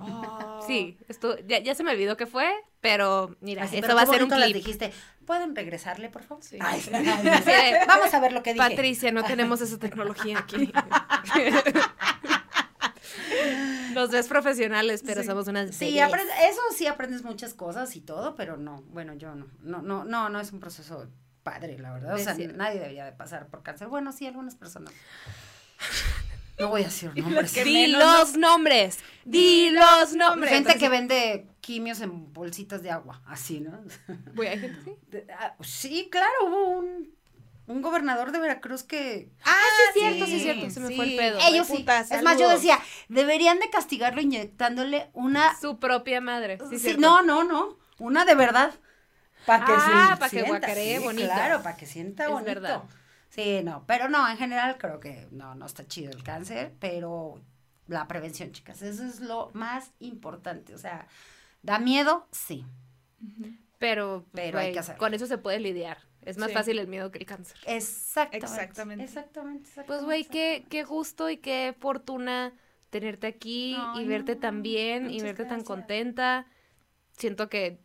[0.00, 2.50] oh, Sí, esto, ya, ya se me olvidó qué fue,
[2.80, 4.56] pero mira, Así, eso pero va a ser un las clip.
[4.56, 4.92] dijiste,
[5.24, 6.44] ¿pueden regresarle, por favor?
[6.44, 6.58] Sí.
[6.60, 6.82] Ay,
[7.88, 8.68] Vamos a ver lo que dije.
[8.68, 10.70] Patricia, no tenemos esa tecnología aquí.
[13.94, 15.26] Los ves profesionales, pero Sí.
[15.26, 19.46] somos unas Sí, eso sí aprendes muchas cosas y todo, pero no, bueno, yo no,
[19.62, 21.08] no, no, no, no es un proceso
[21.50, 24.92] padre, la verdad, o sea, nadie debería de pasar por cáncer, bueno, sí, algunas personas.
[26.58, 27.54] No voy a decir nombres.
[27.54, 28.98] Di menos los nombres.
[29.24, 30.50] Di los nombres.
[30.50, 33.78] Gente que vende quimios en bolsitas de agua, así, ¿no?
[34.36, 37.16] Gente ah, sí, claro, hubo un
[37.68, 41.04] un gobernador de Veracruz que Ah, sí, es cierto, sí, es cierto, se me fue
[41.04, 41.38] el pedo.
[41.46, 41.78] ellos sí.
[41.78, 46.58] puta, es más, yo decía, deberían de castigarlo inyectándole una Su propia madre.
[46.78, 48.72] Sí, no, no, no, una de verdad.
[49.48, 51.28] Para que Ah, se pa' que sienta, guacaree sí, bonito.
[51.32, 52.46] Claro, para que sienta Es bonito.
[52.46, 52.82] verdad.
[53.30, 57.40] Sí, no, pero no, en general creo que no, no está chido el cáncer, pero
[57.86, 60.74] la prevención, chicas, eso es lo más importante.
[60.74, 61.06] O sea,
[61.62, 62.28] ¿da miedo?
[62.30, 62.64] Sí.
[63.78, 64.98] Pero, Pero hay que hacerlo.
[64.98, 65.98] con eso se puede lidiar.
[66.22, 66.54] Es más Sí.
[66.54, 67.56] fácil el miedo que el cáncer.
[67.66, 68.38] Exactamente.
[68.46, 69.04] Exactamente.
[69.04, 69.70] Exactamente.
[69.86, 72.52] Pues, güey, qué, qué gusto y qué fortuna
[72.90, 76.46] tenerte aquí y verte no, tan bien y verte tan contenta.
[77.16, 77.80] Siento que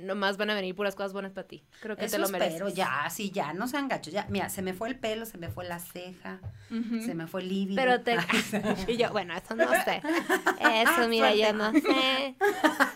[0.00, 1.64] nomás van a venir puras cosas buenas para ti.
[1.80, 2.54] Creo que Eso te lo mereces.
[2.54, 4.26] espero, ya, sí, ya, no sean gachos, ya.
[4.28, 7.48] Mira, se me fue el pelo, se me fue la ceja, se me fue el
[7.48, 7.76] líbido.
[7.76, 8.16] Pero te...
[8.92, 10.02] y yo, bueno, eso no sé.
[10.62, 12.36] Eso, mira, yo no sé.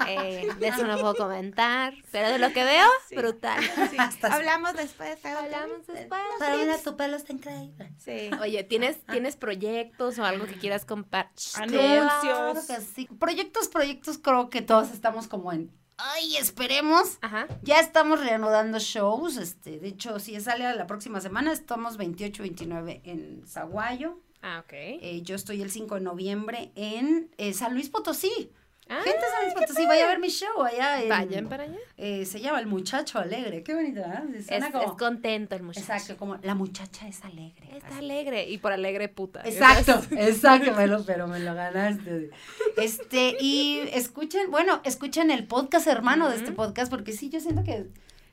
[0.09, 1.94] Eh, de eso no puedo comentar.
[2.12, 3.16] Pero de lo que veo, Sí.
[3.16, 3.62] brutal.
[3.90, 3.97] Sí.
[3.99, 5.24] Hasta- Hablamos después.
[5.24, 6.20] Hablamos después.
[6.38, 7.92] Pero mira, tu pelo está increíble.
[7.99, 8.30] Sí.
[8.40, 11.51] Oye, ¿tienes, ¿tienes proyectos o algo que quieras compartir?
[11.57, 12.12] Anuncios.
[12.22, 13.09] Claro que sí.
[13.18, 15.70] Proyectos, proyectos, creo que todos estamos como en.
[15.99, 17.18] Ay, esperemos.
[17.22, 17.47] Ajá.
[17.62, 19.36] Ya estamos reanudando shows.
[19.36, 24.20] Este, de hecho, si sale a la próxima semana, estamos 28 29 en Zaguayo.
[24.42, 24.72] Ah, ok.
[24.72, 28.53] Eh, yo estoy el 5 de noviembre en eh, San Luis Potosí.
[28.89, 31.03] Ah, Gente San Luis Potosí, vaya a ver mi show allá.
[31.03, 31.76] en- Vayan para allá.
[31.97, 33.64] eh, se llama El Muchacho Alegre.
[33.64, 34.22] Qué bonito, ¿eh?
[34.39, 34.64] Es, es
[34.97, 35.80] contento el muchacho.
[35.93, 37.68] Exacto, como la muchacha es alegre.
[37.76, 37.99] Está así.
[37.99, 38.49] alegre.
[38.49, 39.43] Y por alegre puta.
[39.45, 42.30] Exacto, exacto, me lo, pero me lo ganaste.
[42.76, 47.64] Este, y escuchen, bueno, escuchen el podcast hermano de este podcast, porque sí, yo siento
[47.64, 47.87] que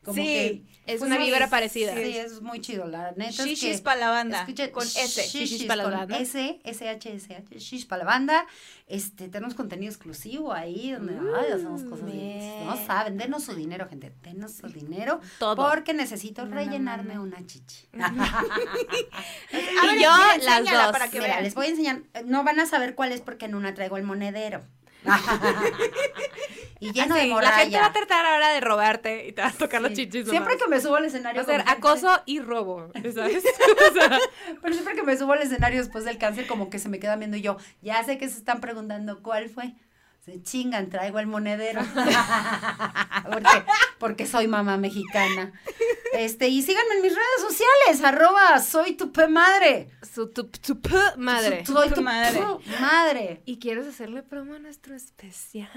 [0.03, 1.95] como Sí, que es una vibra parecida.
[1.95, 4.39] Sí, es muy chido, la neta es Shishis que para la banda.
[4.41, 4.97] escuchen con S.
[5.23, 6.17] Shishis Shishis pa' la banda.
[6.19, 8.45] S, S H S H, Shishis para la banda.
[8.87, 12.65] Este, tenemos contenido exclusivo ahí donde ay, hacemos cosas bien.
[12.65, 15.55] No saben, denos su dinero, gente, denos su dinero Todo.
[15.55, 17.27] porque necesito No, rellenarme no, no.
[17.27, 17.87] una chichi.
[17.93, 18.01] Ver,
[19.97, 20.91] y yo, mira, las dos.
[20.91, 21.43] Para que Mira, vean.
[21.43, 22.01] les voy a enseñar.
[22.25, 24.63] No van a saber cuál es porque en una traigo el monedero.
[26.87, 27.93] y lleno Así, de la gente va a moralla.
[27.93, 30.27] tratar ahora de robarte y te va a tocar los chichis.
[30.29, 30.63] Siempre nomás.
[30.63, 31.41] que me subo al Va escenario.
[31.41, 33.43] a ser gente- acoso y robo, ¿sabes?
[33.89, 34.19] O sea,
[34.61, 37.19] Pero siempre que me subo al escenario después del cáncer, como que se me quedan
[37.19, 39.73] viendo y yo, ya sé que se están preguntando cuál fue.
[40.25, 41.81] Se chingan, traigo el monedero.
[43.29, 43.63] porque,
[43.99, 45.51] porque soy mamá mexicana.
[46.13, 49.89] Este, y síganme en mis redes sociales, arroba soy tu pe madre.
[50.13, 51.65] su tu, tu p madre.
[51.65, 52.39] Soy Tu tu madre.
[52.39, 52.79] madre.
[52.79, 53.41] madre.
[53.45, 55.69] ¿Y quieres hacerle promo a nuestro especial?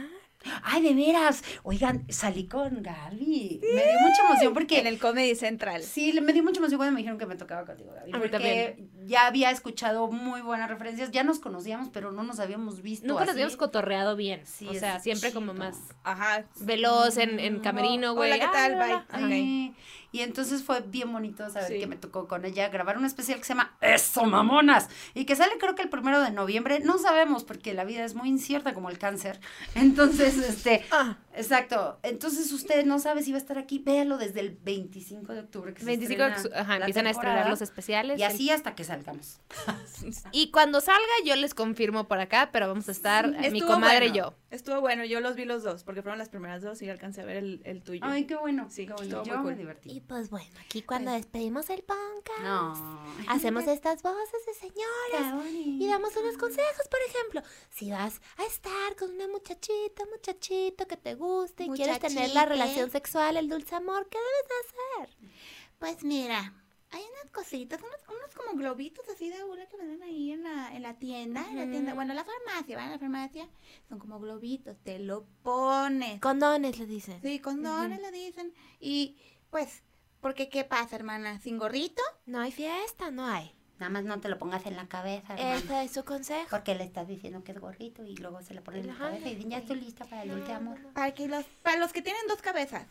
[0.62, 1.42] Ay, de veras.
[1.62, 3.61] Oigan, salí con Gaby.
[3.62, 4.78] Me dio mucha emoción porque.
[4.80, 5.82] En el Comedy Central.
[5.82, 8.12] Sí, me dio mucha emoción cuando me dijeron que me tocaba contigo, Gaby.
[8.12, 11.11] A mí Porque ya había escuchado muy buenas referencias.
[11.11, 13.07] Ya nos conocíamos, pero no nos habíamos visto.
[13.07, 13.36] Nunca nos así.
[13.38, 14.44] habíamos cotorreado bien.
[14.47, 16.44] Sí, o sea, siempre como más Ajá.
[16.61, 18.32] veloz en, en camerino, güey.
[18.32, 18.74] Hola, ¿qué tal?
[18.74, 18.92] Ah, Bye.
[18.92, 19.07] hola.
[19.11, 19.28] Ajá.
[19.28, 19.74] Sí.
[20.17, 21.79] Y entonces fue bien bonito saber Sí.
[21.79, 24.89] que me tocó con ella grabar un especial que se llama Eso Mamonas.
[25.12, 26.81] Y que sale creo que el primero de noviembre.
[26.81, 29.39] No sabemos porque la vida es muy incierta como el cáncer.
[29.75, 30.87] Entonces, este.
[30.91, 31.99] Ah, Exacto.
[32.03, 33.78] Entonces usted no sabe si va a estar aquí.
[33.78, 35.74] Véalo desde el 25 de octubre.
[35.74, 38.18] Que se 25, estrena ajá, la empiezan a estrenar los especiales.
[38.18, 39.41] Y así hasta que salgamos.
[40.32, 44.14] Y cuando salga, yo les confirmo por acá, pero vamos a estar mi comadre bueno.
[44.14, 44.34] y yo.
[44.51, 47.24] Estuvo bueno, yo los vi los dos, porque fueron las primeras dos y alcancé a
[47.24, 48.01] ver el, el tuyo.
[48.05, 48.68] Ay, qué bueno.
[48.70, 49.24] Sí, qué bueno.
[49.24, 49.91] Yo me divertí.
[49.91, 53.03] Y pues bueno, aquí cuando despedimos el podcast, No.
[53.28, 58.97] hacemos estas voces de señoras y damos unos consejos, por ejemplo, si vas a estar
[58.99, 61.14] con una muchachita, muchachito que te
[61.59, 65.31] y quieres tener la relación sexual, el dulce amor, ¿qué debes de hacer?
[65.79, 66.55] Pues mira,
[66.91, 70.74] hay unas cositas, unos, unos como globitos así de hula que venden ahí en la,
[70.74, 72.87] en la tienda, en la tienda, bueno, en la farmacia, ¿van?
[72.87, 73.49] En la farmacia,
[73.89, 76.20] son como globitos, te lo pones.
[76.20, 77.20] Condones, le dicen.
[77.22, 78.55] Sí, condones le dicen.
[78.81, 79.16] Y
[79.51, 79.83] pues,
[80.20, 81.41] porque ¿qué pasa, hermana?
[81.41, 82.03] ¿Sin gorrito?
[82.24, 83.56] No hay fiesta, no hay.
[83.79, 85.57] Nada más no te lo pongas en la cabeza, hermana.
[85.57, 86.49] Ese es su consejo.
[86.51, 89.29] Porque le estás diciendo que es gorrito y luego se lo pone en la cabeza
[89.29, 90.79] y dicen, ya estoy lista para el dulce amor.
[90.95, 92.87] Para, que los, para los que tienen dos cabezas,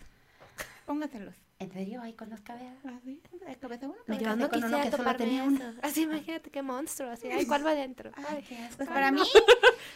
[0.85, 1.35] póngaselos.
[1.57, 2.01] ¿En serio?
[2.01, 2.93] ¿Hay con las cabezas?
[2.97, 5.73] Así, ¿de cabeza uno, Me no con uno quisiera que solo tenía uno.
[5.81, 8.11] Así imagínate qué monstruo, así, ay, ¿cuál va adentro?
[8.15, 8.43] Ay, Ay.
[8.43, 8.75] qué asco.
[8.77, 9.21] Pues para mí,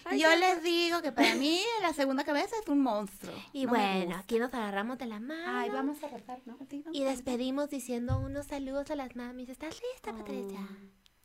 [0.05, 3.36] Ay, yo les digo que para mí la segunda cabeza es un monstruo.
[3.51, 5.60] Y No bueno, aquí nos agarramos de la mano.
[5.60, 6.57] Ay, vamos a rezar, ¿no?
[6.93, 9.49] Y despedimos diciendo unos saludos a las mamis.
[9.49, 10.62] ¿Estás lista, Patricia?